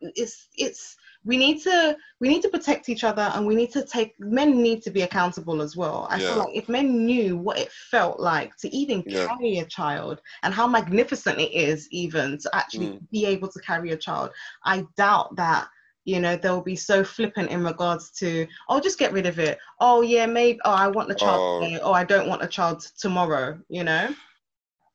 [0.00, 3.84] it's it's we need to we need to protect each other and we need to
[3.84, 6.28] take men need to be accountable as well i yeah.
[6.28, 9.26] feel like if men knew what it felt like to even yeah.
[9.26, 13.10] carry a child and how magnificent it is even to actually mm.
[13.10, 14.30] be able to carry a child
[14.64, 15.68] i doubt that
[16.04, 19.58] you know they'll be so flippant in regards to oh just get rid of it
[19.80, 21.80] oh yeah maybe oh i want the child oh, today.
[21.82, 24.14] oh i don't want a child tomorrow you know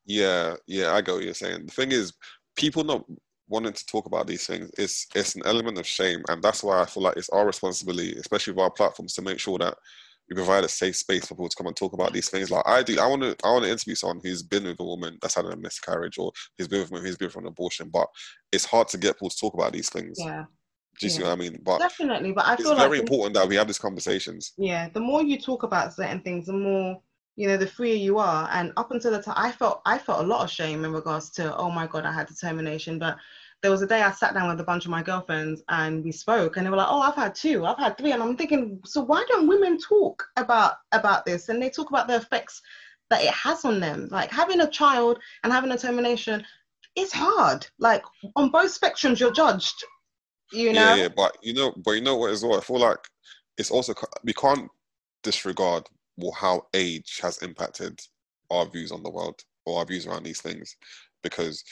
[0.06, 2.14] yeah yeah i get what you're saying the thing is
[2.56, 3.04] people not
[3.50, 6.82] wanting to talk about these things it's it's an element of shame and that's why
[6.82, 9.76] i feel like it's our responsibility especially with our platforms to make sure that
[10.30, 12.64] we provide a safe space for people to come and talk about these things like
[12.68, 15.18] i do i want to i want to interview someone who's been with a woman
[15.22, 18.08] that's had a miscarriage or who's been with a who's been from an abortion but
[18.52, 20.46] it's hard to get people to talk about these things yeah
[21.00, 21.18] do you yeah.
[21.18, 21.58] see what I mean?
[21.64, 24.52] But definitely, but I feel like it's very like important that we have these conversations.
[24.58, 27.02] Yeah, the more you talk about certain things, the more
[27.40, 30.22] you know the freer you are and up until the time i felt i felt
[30.22, 33.16] a lot of shame in regards to oh my god i had determination but
[33.62, 36.12] there was a day I sat down with a bunch of my girlfriends and we
[36.12, 38.12] spoke and they were like, oh, I've had two, I've had three.
[38.12, 41.50] And I'm thinking, so why don't women talk about, about this?
[41.50, 42.62] And they talk about the effects
[43.10, 44.08] that it has on them.
[44.12, 46.46] Like having a child and having a termination,
[46.96, 47.68] it's hard.
[47.80, 48.04] Like
[48.36, 49.84] on both spectrums, you're judged,
[50.54, 50.96] you know?
[50.96, 52.58] Yeah, yeah, but you know, but you know what as well?
[52.58, 53.00] I feel like
[53.58, 53.94] it's also,
[54.24, 54.70] we can't
[55.24, 55.84] disregard
[56.36, 58.00] how age has impacted
[58.52, 60.76] our views on the world or our views around these things
[61.24, 61.64] because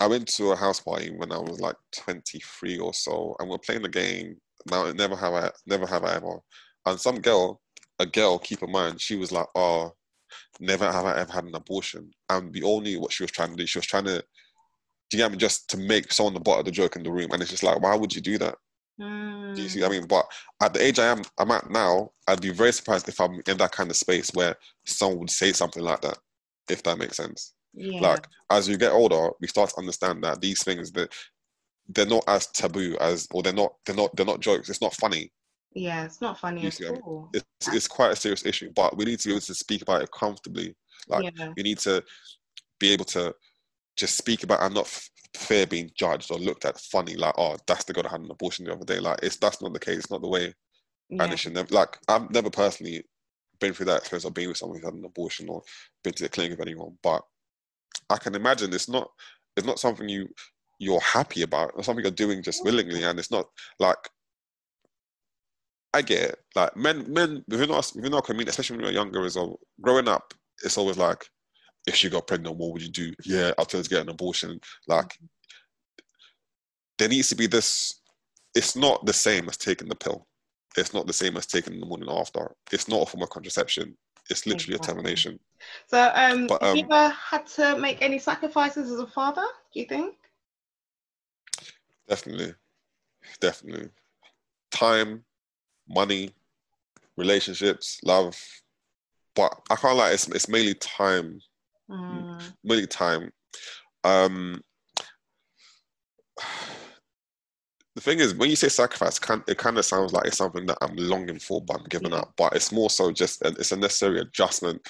[0.00, 3.58] I went to a house party when I was like 23 or so, and we're
[3.58, 4.36] playing the game.
[4.70, 6.38] Now, never have I, never have I ever.
[6.86, 7.60] And some girl,
[7.98, 9.92] a girl, keep in mind, she was like, "Oh,
[10.60, 13.50] never have I ever had an abortion." And we all knew what she was trying
[13.50, 13.66] to do.
[13.66, 14.24] She was trying to,
[15.10, 17.12] do you get me, just to make someone the butt of the joke in the
[17.12, 17.30] room.
[17.32, 18.56] And it's just like, why would you do that?
[19.00, 19.54] Mm.
[19.54, 19.84] Do you see?
[19.84, 20.26] I mean, but
[20.62, 23.56] at the age I am, I'm at now, I'd be very surprised if I'm in
[23.58, 26.18] that kind of space where someone would say something like that,
[26.68, 27.53] if that makes sense.
[27.74, 28.00] Yeah.
[28.00, 31.12] Like as you get older, we start to understand that these things that
[31.88, 34.70] they're not as taboo as, or they're not, they're not, they're not jokes.
[34.70, 35.30] It's not funny.
[35.74, 37.30] Yeah, it's not funny at all.
[37.34, 40.02] It's, it's quite a serious issue, but we need to be able to speak about
[40.02, 40.74] it comfortably.
[41.08, 41.52] Like yeah.
[41.56, 42.02] we need to
[42.78, 43.34] be able to
[43.96, 44.88] just speak about and not
[45.36, 47.16] fear being judged or looked at funny.
[47.16, 49.00] Like, oh, that's the girl that had an abortion the other day.
[49.00, 49.98] Like, it's that's not the case.
[49.98, 50.54] It's not the way.
[51.10, 51.24] Yeah.
[51.24, 51.74] And it should never.
[51.74, 53.04] Like, I've never personally
[53.60, 55.62] been through that experience of being with someone who's had an abortion or
[56.02, 57.22] been to the clinic with anyone, but
[58.10, 59.10] I can imagine it's not
[59.56, 60.28] it's not something you
[60.78, 61.72] you're happy about.
[61.76, 63.46] It's something you're doing just willingly, and it's not
[63.78, 64.10] like
[65.94, 66.38] I get it.
[66.56, 69.60] Like men, men within our within our community, especially when you're younger, as well.
[69.80, 71.24] Growing up, it's always like,
[71.86, 73.14] if she got pregnant, what would you do?
[73.24, 74.60] Yeah, I'll tell her to get an abortion.
[74.88, 75.16] Like,
[76.98, 78.00] there needs to be this.
[78.54, 80.26] It's not the same as taking the pill.
[80.76, 82.52] It's not the same as taking the morning after.
[82.72, 83.96] It's not a form of contraception.
[84.30, 84.92] It's literally exactly.
[84.92, 85.40] a termination.
[85.86, 89.44] So, um, but, um, have you ever had to make any sacrifices as a father?
[89.72, 90.14] Do you think?
[92.08, 92.54] Definitely,
[93.40, 93.88] definitely.
[94.70, 95.24] Time,
[95.88, 96.30] money,
[97.16, 98.36] relationships, love.
[99.34, 101.40] But I can't like it's it's mainly time.
[101.90, 102.54] Mm.
[102.62, 103.32] Mainly time.
[104.04, 104.62] Um
[108.04, 110.94] thing is, when you say sacrifice, it kind of sounds like it's something that I'm
[110.96, 112.18] longing for, but I'm giving yeah.
[112.18, 112.34] up.
[112.36, 114.86] But it's more so just uh, it's a necessary adjustment,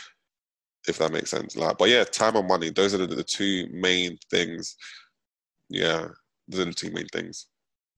[0.88, 1.56] if that makes sense.
[1.56, 4.76] Like, but yeah, time and money; those are the, the two main things.
[5.68, 6.08] Yeah,
[6.48, 7.46] those are the two main things.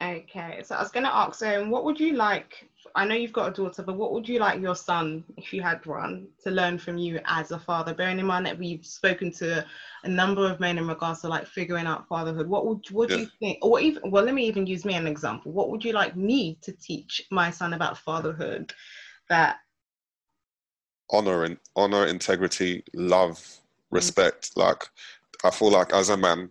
[0.02, 2.68] Okay, so I was going to ask, um, what would you like?
[2.94, 5.62] I know you've got a daughter, but what would you like your son, if you
[5.62, 7.94] had one, to learn from you as a father?
[7.94, 9.64] Bearing in mind that we've spoken to
[10.04, 12.46] a number of men in regards to like figuring out fatherhood.
[12.46, 13.58] What would what do you think?
[13.62, 14.10] Or what even?
[14.10, 15.52] Well, let me even use me an example.
[15.52, 18.74] What would you like me to teach my son about fatherhood?
[19.30, 19.56] That
[21.10, 23.96] honor and honor, integrity, love, mm-hmm.
[23.96, 24.50] respect.
[24.50, 24.60] Mm-hmm.
[24.60, 24.84] Like
[25.42, 26.50] I feel like as a man,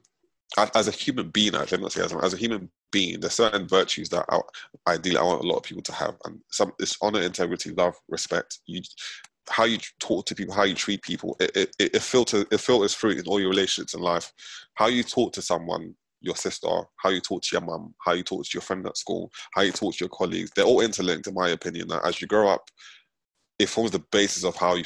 [0.58, 3.68] as a human being, I'm not say as a, as a human being, there's certain
[3.68, 4.40] virtues that I,
[4.88, 7.96] ideally I want a lot of people to have, and some it's honor, integrity, love,
[8.08, 8.60] respect.
[8.66, 8.82] You,
[9.50, 12.96] how you talk to people, how you treat people, it, it, it filters it filters
[12.96, 14.32] through in all your relationships in life.
[14.74, 16.68] How you talk to someone, your sister,
[16.98, 19.62] how you talk to your mum, how you talk to your friend at school, how
[19.62, 21.88] you talk to your colleagues, they're all interlinked, in my opinion.
[21.90, 22.70] That as you grow up,
[23.60, 24.84] it forms the basis of how you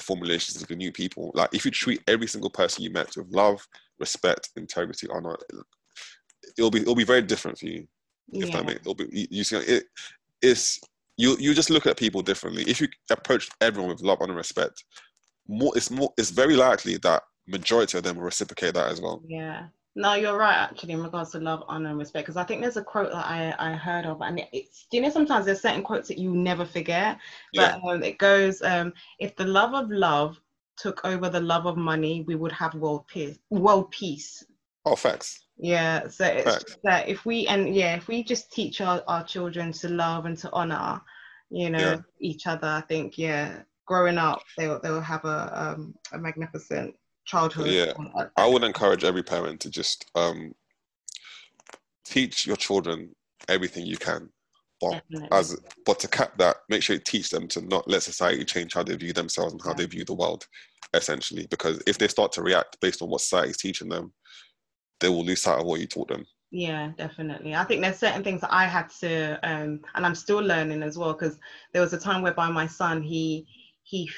[0.00, 1.30] form relationships with new people.
[1.34, 3.66] Like if you treat every single person you met with love,
[3.98, 5.36] respect, integrity, honor,
[6.58, 7.86] it'll be it'll be very different for you.
[8.32, 8.56] If yeah.
[8.56, 9.84] that makes it'll be you, you see it
[10.42, 10.80] it's
[11.16, 12.64] you you just look at people differently.
[12.64, 14.84] If you approach everyone with love and respect,
[15.46, 19.22] more it's more it's very likely that majority of them will reciprocate that as well.
[19.26, 19.66] Yeah.
[19.96, 20.54] No, you're right.
[20.54, 23.26] Actually, in regards to love, honor, and respect, because I think there's a quote that
[23.26, 26.36] I, I heard of, and it's do you know sometimes there's certain quotes that you
[26.36, 27.18] never forget,
[27.52, 27.90] but yeah.
[27.90, 30.40] um, it goes, um, if the love of love
[30.76, 33.38] took over the love of money, we would have world peace.
[33.50, 34.44] World peace.
[34.84, 35.47] Oh, facts.
[35.58, 39.24] Yeah, so it's just that if we and yeah, if we just teach our, our
[39.24, 41.00] children to love and to honor,
[41.50, 41.98] you know, yeah.
[42.20, 46.94] each other, I think yeah, growing up they'll they'll have a um, a magnificent
[47.24, 47.66] childhood.
[47.66, 47.92] Yeah,
[48.36, 50.54] I would encourage every parent to just um,
[52.04, 53.14] teach your children
[53.48, 54.30] everything you can,
[54.80, 55.28] but Definitely.
[55.32, 58.74] as but to cap that, make sure you teach them to not let society change
[58.74, 59.76] how they view themselves and how yeah.
[59.78, 60.46] they view the world,
[60.94, 61.48] essentially.
[61.50, 64.12] Because if they start to react based on what society is teaching them,
[65.00, 66.26] they will lose sight of what you taught them.
[66.50, 67.54] Yeah, definitely.
[67.54, 70.96] I think there's certain things that I had to, um, and I'm still learning as
[70.96, 71.12] well.
[71.12, 71.38] Because
[71.72, 73.46] there was a time whereby my son, he
[73.82, 74.10] he,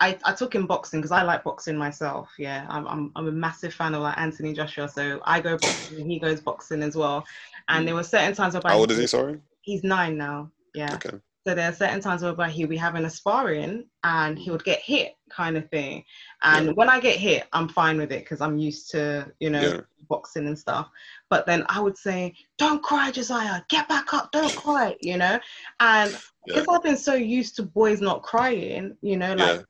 [0.00, 2.30] I, I took him boxing because I like boxing myself.
[2.38, 6.10] Yeah, I'm, I'm I'm a massive fan of like Anthony Joshua, so I go boxing,
[6.10, 7.24] he goes boxing as well.
[7.68, 9.06] And there were certain times whereby how old is he?
[9.06, 10.50] Sorry, he's nine now.
[10.74, 10.94] Yeah.
[10.94, 11.18] Okay.
[11.46, 14.80] So there are certain times whereby he'll be having a sparring and he would get
[14.80, 16.04] hit, kind of thing.
[16.42, 16.72] And yeah.
[16.72, 19.80] when I get hit, I'm fine with it because I'm used to, you know, yeah.
[20.08, 20.88] Boxing and stuff.
[21.30, 23.62] But then I would say, "Don't cry, Josiah.
[23.68, 24.32] Get back up.
[24.32, 25.38] Don't cry." You know,
[25.80, 26.74] and because yeah.
[26.74, 29.64] I've been so used to boys not crying, you know, like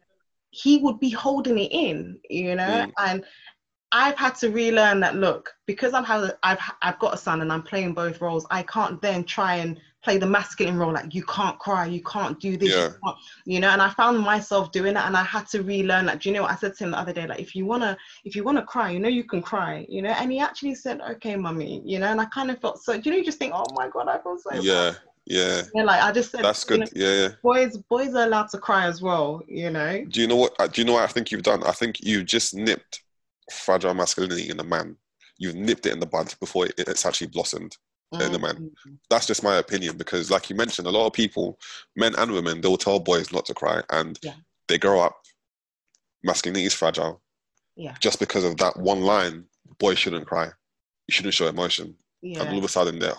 [0.51, 2.92] he would be holding it in, you know, mm.
[2.98, 3.24] and
[3.90, 7.53] I've had to relearn that look because I'm have I've I've got a son and
[7.53, 8.46] I'm playing both roles.
[8.51, 12.38] I can't then try and play the masculine role, like you can't cry, you can't
[12.40, 12.90] do this, yeah.
[13.02, 13.70] you, you, know.
[13.70, 16.20] And I found myself doing that, and I had to relearn that.
[16.20, 17.26] Do you know what I said to him the other day?
[17.26, 20.11] Like, if you wanna, if you wanna cry, you know you can cry, you know.
[20.11, 22.06] And he actually said, "Okay, mummy," you know.
[22.06, 22.94] And I kind of felt so.
[22.94, 23.18] Do you know?
[23.18, 24.90] You just think, "Oh my god, I feel so." Yeah.
[24.90, 24.98] Bad.
[25.26, 25.62] Yeah.
[25.74, 26.80] Yeah, like I just said, that's good.
[26.80, 27.28] Know, yeah, yeah.
[27.42, 29.42] Boys, boys are allowed to cry as well.
[29.46, 30.04] You know.
[30.04, 30.54] Do you know what?
[30.58, 31.62] Uh, do you know what I think you've done?
[31.64, 33.02] I think you've just nipped
[33.52, 34.96] fragile masculinity in a man.
[35.38, 37.76] You've nipped it in the bud before it, it's actually blossomed
[38.14, 38.35] mm-hmm.
[38.35, 38.55] a man.
[38.57, 38.94] Mm-hmm.
[39.11, 41.59] That's just my opinion because, like you mentioned, a lot of people,
[41.97, 44.35] men and women, they'll tell boys not to cry, and yeah.
[44.68, 45.16] they grow up.
[46.23, 47.21] Masculinity is fragile.
[47.77, 47.94] Yeah.
[48.01, 49.44] Just because of that one line,
[49.79, 50.47] boys shouldn't cry.
[51.07, 51.94] You shouldn't show emotion.
[52.23, 52.40] Yeah.
[52.40, 53.14] And all of a sudden, they're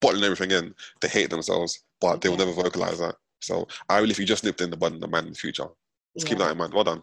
[0.00, 0.74] bottling everything in.
[1.00, 3.14] They hate themselves, but they will never vocalize that.
[3.40, 5.38] So I really, if you just nipped in the bud in the man in the
[5.38, 5.68] future,
[6.14, 6.30] just yeah.
[6.30, 6.74] keep that in mind.
[6.74, 7.02] Well done.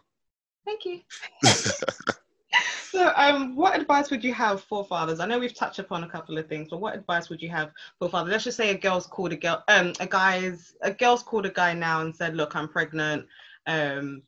[0.66, 1.02] Thank you.
[2.90, 5.20] so, um, what advice would you have for fathers?
[5.20, 7.72] I know we've touched upon a couple of things, but what advice would you have
[8.00, 8.32] for fathers?
[8.32, 11.52] Let's just say a girl's called a girl, um, a guy's, a girl's called a
[11.52, 13.28] guy now and said, "Look, I'm pregnant."
[13.68, 14.24] Um,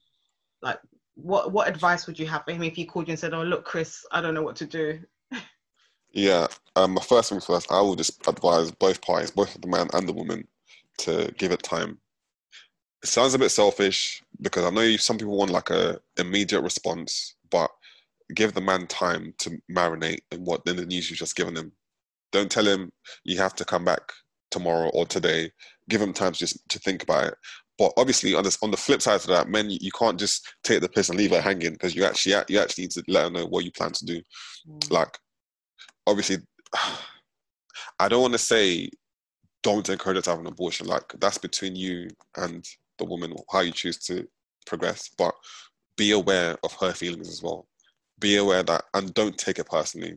[0.62, 0.80] like,
[1.16, 3.44] what what advice would you have for him if he called you and said, "Oh,
[3.44, 5.00] look, Chris, I don't know what to do."
[6.14, 9.88] Yeah, um, my first thing first, I will just advise both parties, both the man
[9.94, 10.46] and the woman,
[10.98, 12.00] to give it time.
[13.02, 17.36] It sounds a bit selfish because I know some people want like a immediate response,
[18.34, 21.72] give the man time to marinate in what in the news you've just given him.
[22.32, 22.92] Don't tell him
[23.24, 24.02] you have to come back
[24.52, 25.52] tomorrow or today.
[25.90, 27.34] Give him time to just to think about it.
[27.78, 30.54] But obviously, on the on the flip side of that, men, you, you can't just
[30.64, 33.24] take the piss and leave her hanging because you actually you actually need to let
[33.24, 34.22] her know what you plan to do.
[34.70, 34.92] Mm.
[34.92, 35.18] Like
[36.08, 36.38] obviously,
[38.00, 38.90] I don't want to say
[39.64, 40.88] don't encourage her to have an abortion.
[40.88, 42.66] Like that's between you and
[42.98, 44.28] the woman, how you choose to
[44.66, 45.10] progress.
[45.18, 45.34] But
[45.98, 47.68] be aware of her feelings as well.
[48.22, 50.16] Be aware that, and don't take it personally.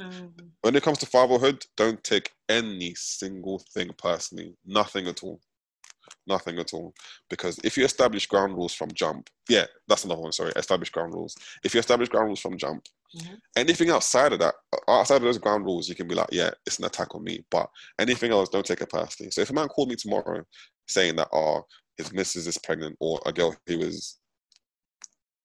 [0.00, 0.46] Mm-hmm.
[0.62, 4.56] When it comes to fatherhood, don't take any single thing personally.
[4.66, 5.40] Nothing at all.
[6.26, 6.94] Nothing at all.
[7.28, 10.32] Because if you establish ground rules from jump, yeah, that's another one.
[10.32, 11.36] Sorry, establish ground rules.
[11.62, 12.84] If you establish ground rules from jump,
[13.16, 13.34] mm-hmm.
[13.56, 14.54] anything outside of that,
[14.88, 17.44] outside of those ground rules, you can be like, yeah, it's an attack on me.
[17.50, 19.30] But anything else, don't take it personally.
[19.30, 20.42] So if a man called me tomorrow
[20.88, 21.66] saying that, oh,
[21.98, 24.18] his missus is pregnant, or a girl who was,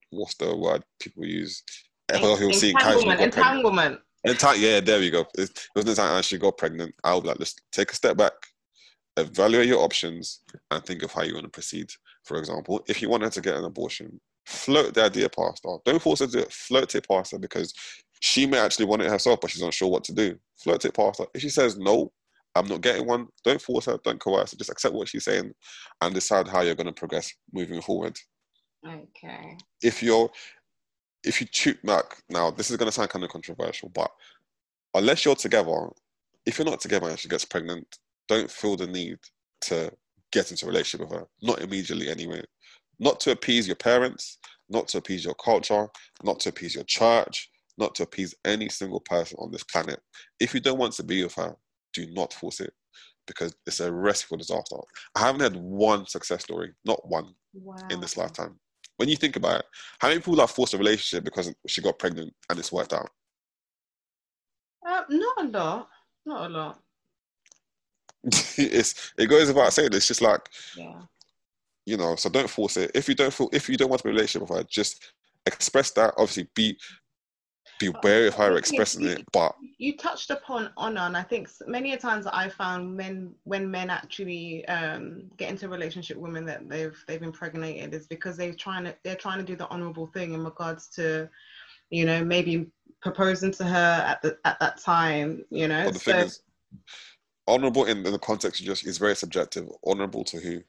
[0.09, 1.63] what's the word people use?
[2.11, 3.19] Who was seeing entanglement.
[3.21, 3.99] Entanglement.
[4.27, 5.25] Entang- yeah, there we go.
[5.37, 6.93] It, it was an time she got pregnant.
[7.03, 8.33] I'll be like, let's take a step back
[9.17, 10.41] evaluate your options
[10.71, 11.89] and think of how you want to proceed.
[12.23, 15.77] For example, if you wanted to get an abortion, float the idea past her.
[15.85, 17.73] Don't force her to it, float it past her because
[18.19, 20.37] she may actually want it herself, but she's not sure what to do.
[20.57, 21.27] Float it past her.
[21.33, 22.11] If she says no,
[22.55, 25.53] I'm not getting one, don't force her, don't coerce her, just accept what she's saying
[26.01, 28.17] and decide how you're going to progress moving forward.
[28.85, 29.57] Okay.
[29.81, 30.29] If you're
[31.23, 34.11] if you choose back now, this is going to sound kind of controversial, but
[34.93, 35.89] unless you're together,
[36.45, 39.17] if you're not together and she gets pregnant, don't feel the need
[39.61, 39.91] to
[40.31, 41.25] get into a relationship with her.
[41.41, 42.43] Not immediately, anyway.
[42.99, 44.37] Not to appease your parents,
[44.69, 45.87] not to appease your culture,
[46.23, 49.99] not to appease your church, not to appease any single person on this planet.
[50.39, 51.55] If you don't want to be with her,
[51.93, 52.73] do not force it
[53.27, 54.77] because it's a recipe for disaster.
[55.15, 57.75] I haven't had one success story, not one, wow.
[57.89, 58.59] in this lifetime.
[58.97, 59.65] When you think about it,
[59.99, 63.09] how many people have forced a relationship because she got pregnant and it's worked out?
[64.87, 65.89] Uh, not a lot.
[66.25, 66.79] Not a lot.
[68.57, 69.89] it's it goes without saying.
[69.93, 71.01] It's just like, yeah.
[71.85, 72.15] you know.
[72.15, 72.91] So don't force it.
[72.95, 74.63] If you don't feel, if you don't want to be in a relationship with her,
[74.63, 75.13] just
[75.45, 76.13] express that.
[76.17, 76.77] Obviously, be
[77.79, 79.25] be wary of her expressing you, it.
[79.31, 83.69] But you touched upon honor, and I think many a times I found men when
[83.69, 88.37] men actually um, get into a relationship with women that they've they've impregnated is because
[88.37, 91.29] they're trying to they're trying to do the honorable thing in regards to,
[91.89, 92.67] you know, maybe
[93.01, 95.43] proposing to her at the at that time.
[95.49, 96.27] You know, so,
[97.47, 99.67] honorable in, in the context just is very subjective.
[99.85, 100.61] Honorable to who?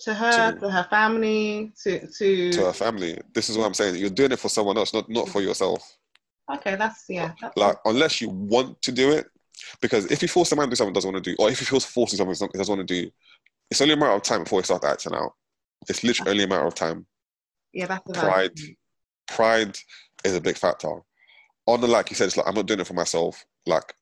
[0.00, 3.16] To her, to, to, her family, to to to her family.
[3.32, 3.94] This is what I'm saying.
[3.94, 5.96] You're doing it for someone else, not not for yourself.
[6.52, 7.32] Okay, that's yeah.
[7.40, 9.26] That's like unless you want to do it,
[9.80, 11.48] because if you force a man to do something he doesn't want to do, or
[11.48, 13.10] if he feels forcing something he doesn't want to do,
[13.70, 15.32] it's only a matter of time before he starts acting out.
[15.88, 17.06] It's literally only a matter of time.
[17.72, 18.58] Yeah, that's pride.
[19.28, 19.76] Pride
[20.24, 21.00] is a big factor.
[21.66, 23.44] On the like you said, it's like I'm not doing it for myself.
[23.64, 23.94] Like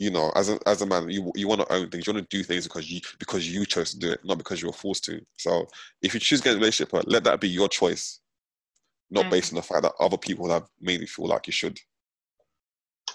[0.00, 2.06] you know, as a as a man, you you want to own things.
[2.06, 4.62] You want to do things because you because you chose to do it, not because
[4.62, 5.20] you were forced to.
[5.36, 5.68] So
[6.00, 8.20] if you choose to get a relationship, let that be your choice,
[9.10, 9.30] not mm.
[9.30, 11.78] based on the fact that other people have made you feel like you should.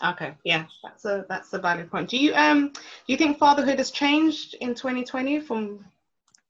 [0.04, 2.08] Okay, yeah, that's a that's a valid point.
[2.08, 5.84] Do you um do you think fatherhood has changed in 2020 from?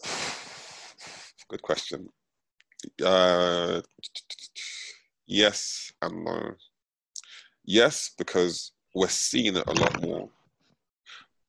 [1.47, 2.09] Good question.
[3.03, 3.81] Uh,
[5.27, 6.55] yes and no.
[7.63, 10.29] Yes, because we're seeing it a lot more.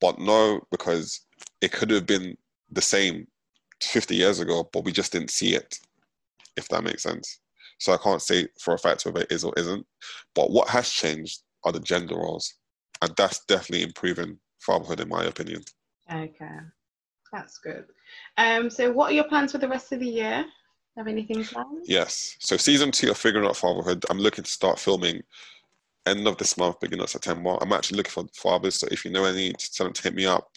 [0.00, 1.22] but no, because
[1.62, 2.36] it could have been
[2.70, 3.26] the same
[3.82, 5.78] 50 years ago, but we just didn't see it,
[6.56, 7.40] if that makes sense.
[7.78, 9.86] So I can't say for a fact whether it is or isn't.
[10.34, 12.54] But what has changed are the gender roles.
[13.00, 15.62] And that's definitely improving fatherhood, in my opinion.
[16.12, 16.58] Okay,
[17.32, 17.86] that's good.
[18.38, 20.44] Um, so, what are your plans for the rest of the year?
[20.96, 21.84] Have anything planned?
[21.84, 22.36] Yes.
[22.40, 25.22] So, season two of Figuring Out Fatherhood, I'm looking to start filming
[26.06, 27.56] end of this month, beginning of September.
[27.60, 28.76] I'm actually looking for fathers.
[28.76, 30.48] So, if you know any, tell them to hit me up.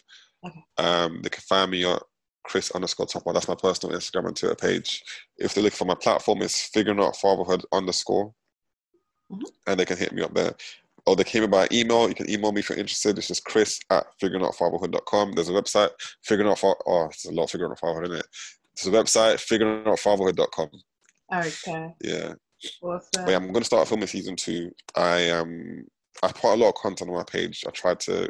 [0.45, 0.63] Okay.
[0.77, 2.01] Um, they can find me at
[2.43, 3.33] Chris underscore Topper.
[3.33, 5.03] That's my personal Instagram and Twitter page.
[5.37, 8.33] If they're looking for my platform, it's Figuring Out Fatherhood underscore.
[9.31, 9.45] Mm-hmm.
[9.67, 10.55] And they can hit me up there
[11.09, 12.07] or they came by email.
[12.07, 13.17] You can email me if you're interested.
[13.17, 15.33] It's just chris at figuringoutfatherhood.com.
[15.33, 15.89] There's a website,
[16.23, 18.27] figuring out, oh, there's a lot of figuring out fatherhood, isn't it?
[18.75, 20.69] There's a website, figuringoutfatherhood.com.
[21.33, 21.95] Okay.
[22.03, 22.33] Yeah.
[22.81, 23.25] Awesome.
[23.25, 24.71] But yeah, I'm going to start filming season two.
[24.95, 25.85] I um
[26.23, 27.63] I put a lot of content on my page.
[27.67, 28.29] I tried to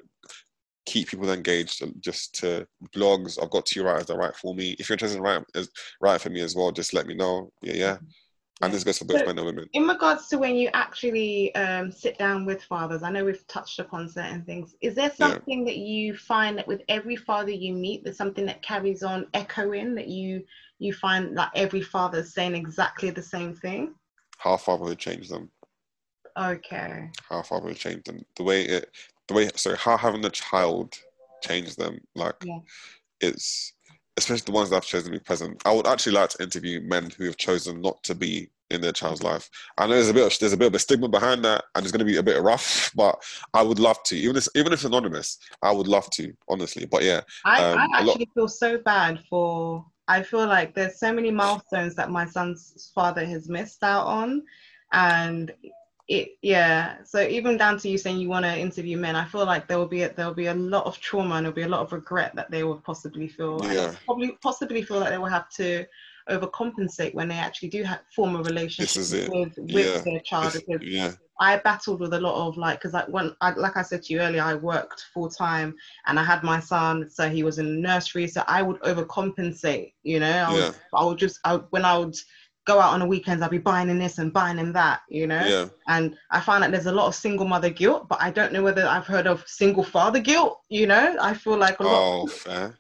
[0.86, 3.42] keep people engaged just to blogs.
[3.42, 4.76] I've got two writers that write for me.
[4.80, 5.46] If you're interested in writing,
[6.02, 7.52] write for me as well, just let me know.
[7.62, 7.98] Yeah, yeah.
[8.62, 9.70] And this goes for both so men and women.
[9.72, 13.80] In regards to when you actually um, sit down with fathers, I know we've touched
[13.80, 14.76] upon certain things.
[14.82, 15.66] Is there something yeah.
[15.66, 19.96] that you find that with every father you meet, there's something that carries on echoing
[19.96, 20.44] that you
[20.78, 23.94] you find that every father is saying exactly the same thing?
[24.40, 25.52] How fatherhood changed them.
[26.38, 27.10] Okay.
[27.30, 28.26] How fatherhood changed them.
[28.38, 28.90] The way it,
[29.28, 30.98] the way, so how having a child
[31.44, 32.00] changed them.
[32.16, 32.60] Like, yeah.
[33.20, 33.74] it's
[34.18, 35.62] especially the ones that have chosen to be present.
[35.66, 38.92] I would actually like to interview men who have chosen not to be in their
[38.92, 39.50] child's life.
[39.78, 41.84] I know there's a bit of, there's a bit of a stigma behind that, and
[41.84, 43.22] it's going to be a bit rough, but
[43.54, 46.86] I would love to, even if even if it's anonymous, I would love to, honestly.
[46.86, 48.34] But yeah, I, um, I actually lot...
[48.34, 49.86] feel so bad for.
[50.10, 54.44] I feel like there's so many milestones that my son's father has missed out on,
[54.92, 55.54] and
[56.10, 59.46] it yeah so even down to you saying you want to interview men i feel
[59.46, 61.62] like there will be a, there will be a lot of trauma and there'll be
[61.62, 63.94] a lot of regret that they will possibly feel yeah.
[64.06, 65.86] probably possibly feel like they will have to
[66.30, 70.02] overcompensate when they actually do have, form a relationship with with yeah.
[70.02, 71.12] their child because yeah.
[71.40, 74.14] I battled with a lot of like because like when I like I said to
[74.14, 75.76] you earlier I worked full time
[76.08, 80.20] and I had my son so he was in nursery so I would overcompensate you
[80.20, 80.72] know I, yeah.
[80.94, 82.16] I would just I, when I would
[82.70, 85.26] go out on the weekends, I'll be buying in this and buying in that, you
[85.26, 85.44] know?
[85.44, 85.66] Yeah.
[85.88, 88.62] And I find that there's a lot of single mother guilt, but I don't know
[88.62, 91.18] whether I've heard of single father guilt, you know?
[91.20, 91.94] I feel like a lot.
[91.94, 92.78] Oh, fair.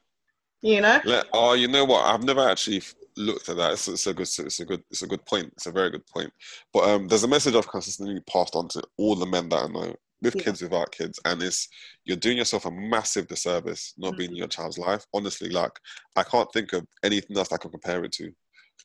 [0.61, 0.99] You know?
[1.33, 2.05] oh, you know what?
[2.05, 2.81] I've never actually
[3.15, 3.73] looked at that.
[3.73, 5.51] It's, it's, a good, it's a good, it's a good point.
[5.53, 6.31] It's a very good point.
[6.73, 9.67] But um, there's a message I've consistently passed on to all the men that I
[9.67, 10.43] know, with yeah.
[10.43, 11.69] kids, without kids, and it's
[12.03, 14.17] you're doing yourself a massive disservice not mm-hmm.
[14.17, 15.05] being in your child's life.
[15.13, 15.71] Honestly, like
[16.17, 18.31] I can't think of anything else I can compare it to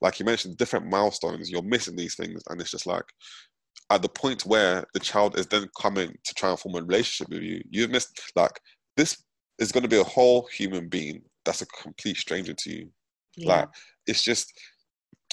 [0.01, 2.43] like you mentioned, different milestones, you're missing these things.
[2.49, 3.05] And it's just like,
[3.91, 7.33] at the point where the child is then coming to try and form a relationship
[7.33, 8.59] with you, you've missed, like,
[8.97, 9.23] this
[9.59, 12.91] is going to be a whole human being that's a complete stranger to you.
[13.37, 13.57] Yeah.
[13.57, 13.69] Like,
[14.07, 14.53] it's just,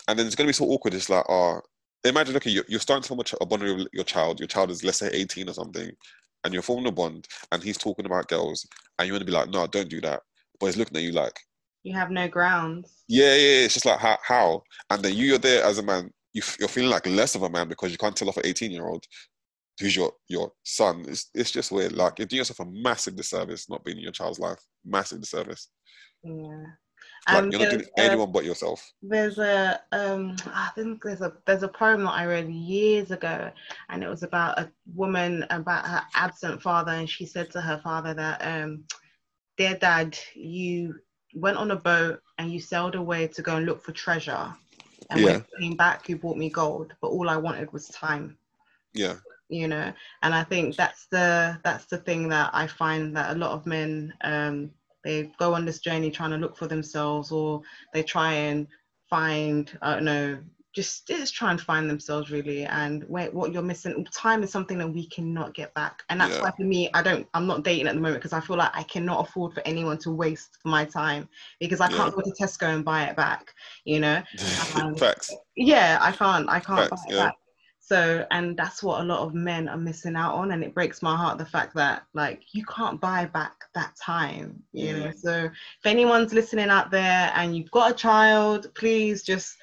[0.08, 0.94] and then it's going to be so awkward.
[0.94, 1.62] It's like, oh,
[2.04, 4.40] imagine, okay, you're, you're starting to form a bond with your child.
[4.40, 5.92] Your child is, let's say, 18 or something,
[6.44, 9.32] and you're forming a bond, and he's talking about girls, and you want to be
[9.32, 10.22] like, no, don't do that.
[10.60, 11.40] But he's looking at you like,
[11.84, 13.04] you have no grounds.
[13.08, 14.64] Yeah, yeah, it's just like how, how?
[14.90, 16.12] and then you, you're there as a man.
[16.34, 18.72] You, you're feeling like less of a man because you can't tell off an 18
[18.72, 19.06] year old
[19.82, 21.06] who's your your son.
[21.08, 21.94] It's it's just weird.
[21.94, 24.60] Like you're doing yourself a massive disservice not being in your child's life.
[24.86, 25.70] Massive disservice.
[26.24, 26.64] Yeah.
[27.28, 28.94] Like, um, you're not doing anyone but yourself.
[29.02, 33.52] There's a um, I think there's a there's a poem that I read years ago,
[33.90, 37.80] and it was about a woman about her absent father, and she said to her
[37.84, 38.86] father that um,
[39.58, 40.96] dear dad, you
[41.36, 44.54] went on a boat and you sailed away to go and look for treasure.
[45.10, 45.26] And yeah.
[45.26, 48.38] when you came back, you brought me gold, but all I wanted was time.
[48.94, 49.16] Yeah.
[49.52, 49.92] You know,
[50.24, 53.66] and I think that's the that's the thing that I find that a lot of
[53.66, 54.72] men um,
[55.04, 57.62] they go on this journey trying to look for themselves, or
[57.94, 58.68] they try and
[59.10, 60.40] find I don't know
[60.74, 62.64] just just try and find themselves really.
[62.64, 66.04] And wait, what you're missing time is something that we cannot get back.
[66.10, 66.44] And that's yeah.
[66.44, 68.72] why for me i don't i'm not dating at the moment because i feel like
[68.74, 71.28] i cannot afford for anyone to waste my time
[71.60, 73.54] because i can't go to tesco and buy it back
[73.86, 74.22] you know?
[74.76, 77.32] Um, facts yeah i can't i can't Facts, buy it yeah.
[77.92, 81.02] So and that's what a lot of men are missing out on and it breaks
[81.02, 85.12] my heart the fact that like you can't buy back that time you know?
[85.12, 89.58] So if anyone's listening out there and you've got a child please just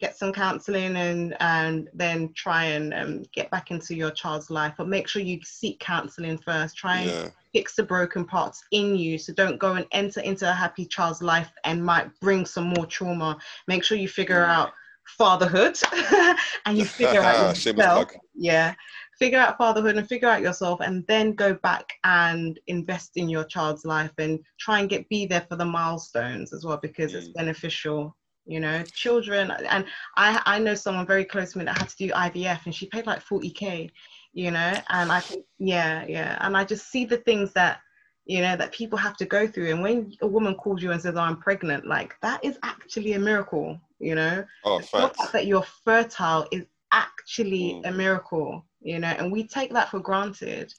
[0.00, 4.74] get some counseling and and then try and um, get back into your child's life.
[4.76, 6.76] But make sure you seek counseling first.
[6.76, 7.28] Try and yeah.
[7.52, 9.18] fix the broken parts in you.
[9.18, 12.86] So don't go and enter into a happy child's life and might bring some more
[12.86, 13.38] trauma.
[13.68, 14.72] Make sure you figure out
[15.06, 15.78] fatherhood.
[16.64, 18.10] And you figure out yourself.
[18.34, 18.74] Yeah.
[19.18, 23.44] Figure out fatherhood and figure out yourself and then go back and invest in your
[23.44, 27.16] child's life and try and get be there for the milestones as well because mm.
[27.16, 28.82] it's beneficial you know.
[28.92, 29.84] Children and
[30.16, 32.86] i i know someone very close to me that had to do ivf and she
[32.86, 33.90] paid like 40k
[34.32, 34.74] you know.
[34.88, 36.38] And i think yeah yeah.
[36.40, 37.80] And i just see the things that
[38.24, 41.00] you know that people have to go through and when a woman calls you and
[41.00, 45.18] says oh, i'm pregnant like that is actually a miracle you know oh, the fact
[45.32, 47.88] that you're fertile is actually mm.
[47.88, 50.72] a miracle you know and we take that for granted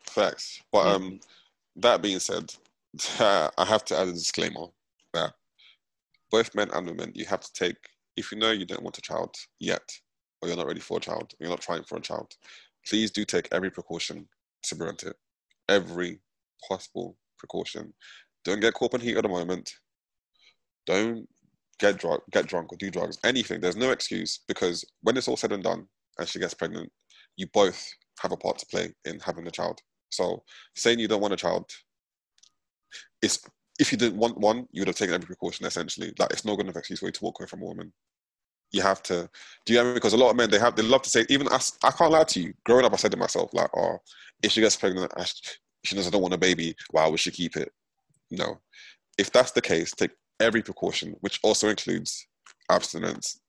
[0.00, 0.92] facts but yeah.
[0.92, 1.20] um
[1.76, 2.52] that being said
[3.20, 4.66] i have to add a disclaimer
[5.14, 5.32] that
[6.32, 7.76] both men and women, you have to take,
[8.16, 9.92] if you know you don't want a child yet,
[10.40, 12.34] or you're not ready for a child, or you're not trying for a child,
[12.88, 14.26] please do take every precaution
[14.64, 15.14] to prevent it.
[15.68, 16.20] Every
[16.68, 17.92] possible precaution.
[18.44, 19.72] Don't get caught up in heat at the moment.
[20.86, 21.26] Don't
[21.78, 23.18] get drunk, get drunk or do drugs.
[23.24, 23.60] Anything.
[23.60, 25.86] There's no excuse because when it's all said and done,
[26.18, 26.90] and she gets pregnant,
[27.36, 27.88] you both
[28.20, 29.80] have a part to play in having a child.
[30.10, 30.42] So
[30.76, 31.70] saying you don't want a child,
[33.22, 33.40] it's
[33.78, 36.12] if you didn't want one, you would have taken every precaution essentially.
[36.18, 37.92] Like it's not good enough excuse for you to walk away from a woman.
[38.70, 39.28] You have to
[39.66, 39.94] do you know I mean?
[39.94, 42.12] Because a lot of men they have they love to say even us I can't
[42.12, 42.54] lie to you.
[42.64, 43.98] Growing up I said to myself, like, oh,
[44.42, 45.12] if she gets pregnant,
[45.84, 47.72] she knows I don't want a baby, why would she keep it?
[48.30, 48.60] No.
[49.18, 52.26] If that's the case, take every precaution, which also includes
[52.70, 53.40] abstinence.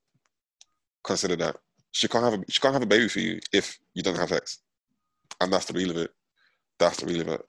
[1.03, 1.57] Consider that.
[1.91, 4.29] She can't have a she can't have a baby for you if you don't have
[4.29, 4.59] sex.
[5.39, 6.11] And that's the real of it.
[6.79, 7.41] That's the real of it.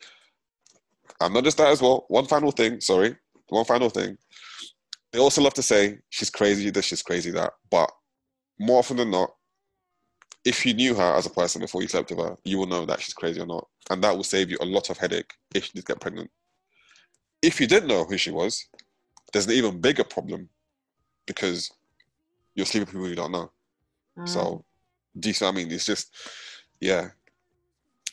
[1.20, 2.04] And not just that as well.
[2.08, 3.16] One final thing, sorry.
[3.48, 4.18] One final thing.
[5.12, 7.52] They also love to say she's crazy this, she's crazy that.
[7.70, 7.90] But
[8.58, 9.30] more often than not,
[10.44, 12.84] if you knew her as a person before you slept with her, you will know
[12.84, 13.66] that she's crazy or not.
[13.90, 16.30] And that will save you a lot of headache if she did get pregnant.
[17.42, 18.66] If you didn't know who she was,
[19.32, 20.48] there's an even bigger problem
[21.26, 21.72] because
[22.54, 23.50] you're sleeping with people you don't know.
[24.18, 24.28] Mm.
[24.28, 24.64] So,
[25.18, 25.72] do you see what I mean?
[25.72, 26.14] It's just,
[26.80, 27.08] yeah,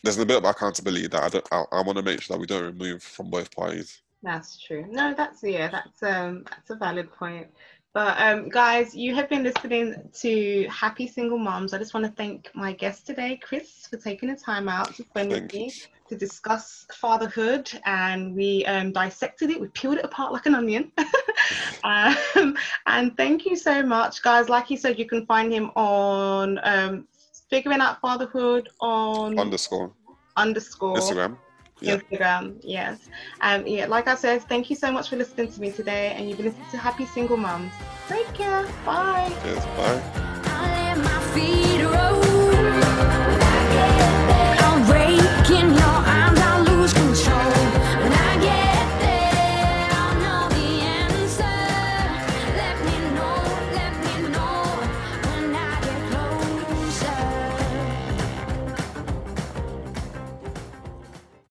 [0.03, 1.47] there's a bit of accountability that I don't.
[1.51, 4.01] I, I want to make sure that we don't remove from both parties.
[4.23, 4.85] That's true.
[4.89, 7.47] No, that's yeah, that's um, that's a valid point.
[7.93, 11.73] But um, guys, you have been listening to Happy Single Moms.
[11.73, 15.03] I just want to thank my guest today, Chris, for taking the time out to
[15.03, 15.73] spend with me
[16.07, 19.59] to discuss fatherhood, and we um, dissected it.
[19.59, 20.93] We peeled it apart like an onion.
[21.83, 24.47] um, and thank you so much, guys.
[24.47, 27.07] Like he said, you can find him on um,
[27.49, 29.91] figuring out fatherhood on underscore
[30.37, 31.37] underscore Instagram.
[31.81, 33.09] Instagram, yes.
[33.41, 36.27] Um, yeah, like I said, thank you so much for listening to me today, and
[36.27, 37.73] you've been listening to Happy Single Moms.
[38.07, 38.65] Take care.
[38.85, 39.31] Bye.
[39.45, 40.21] Yes, bye.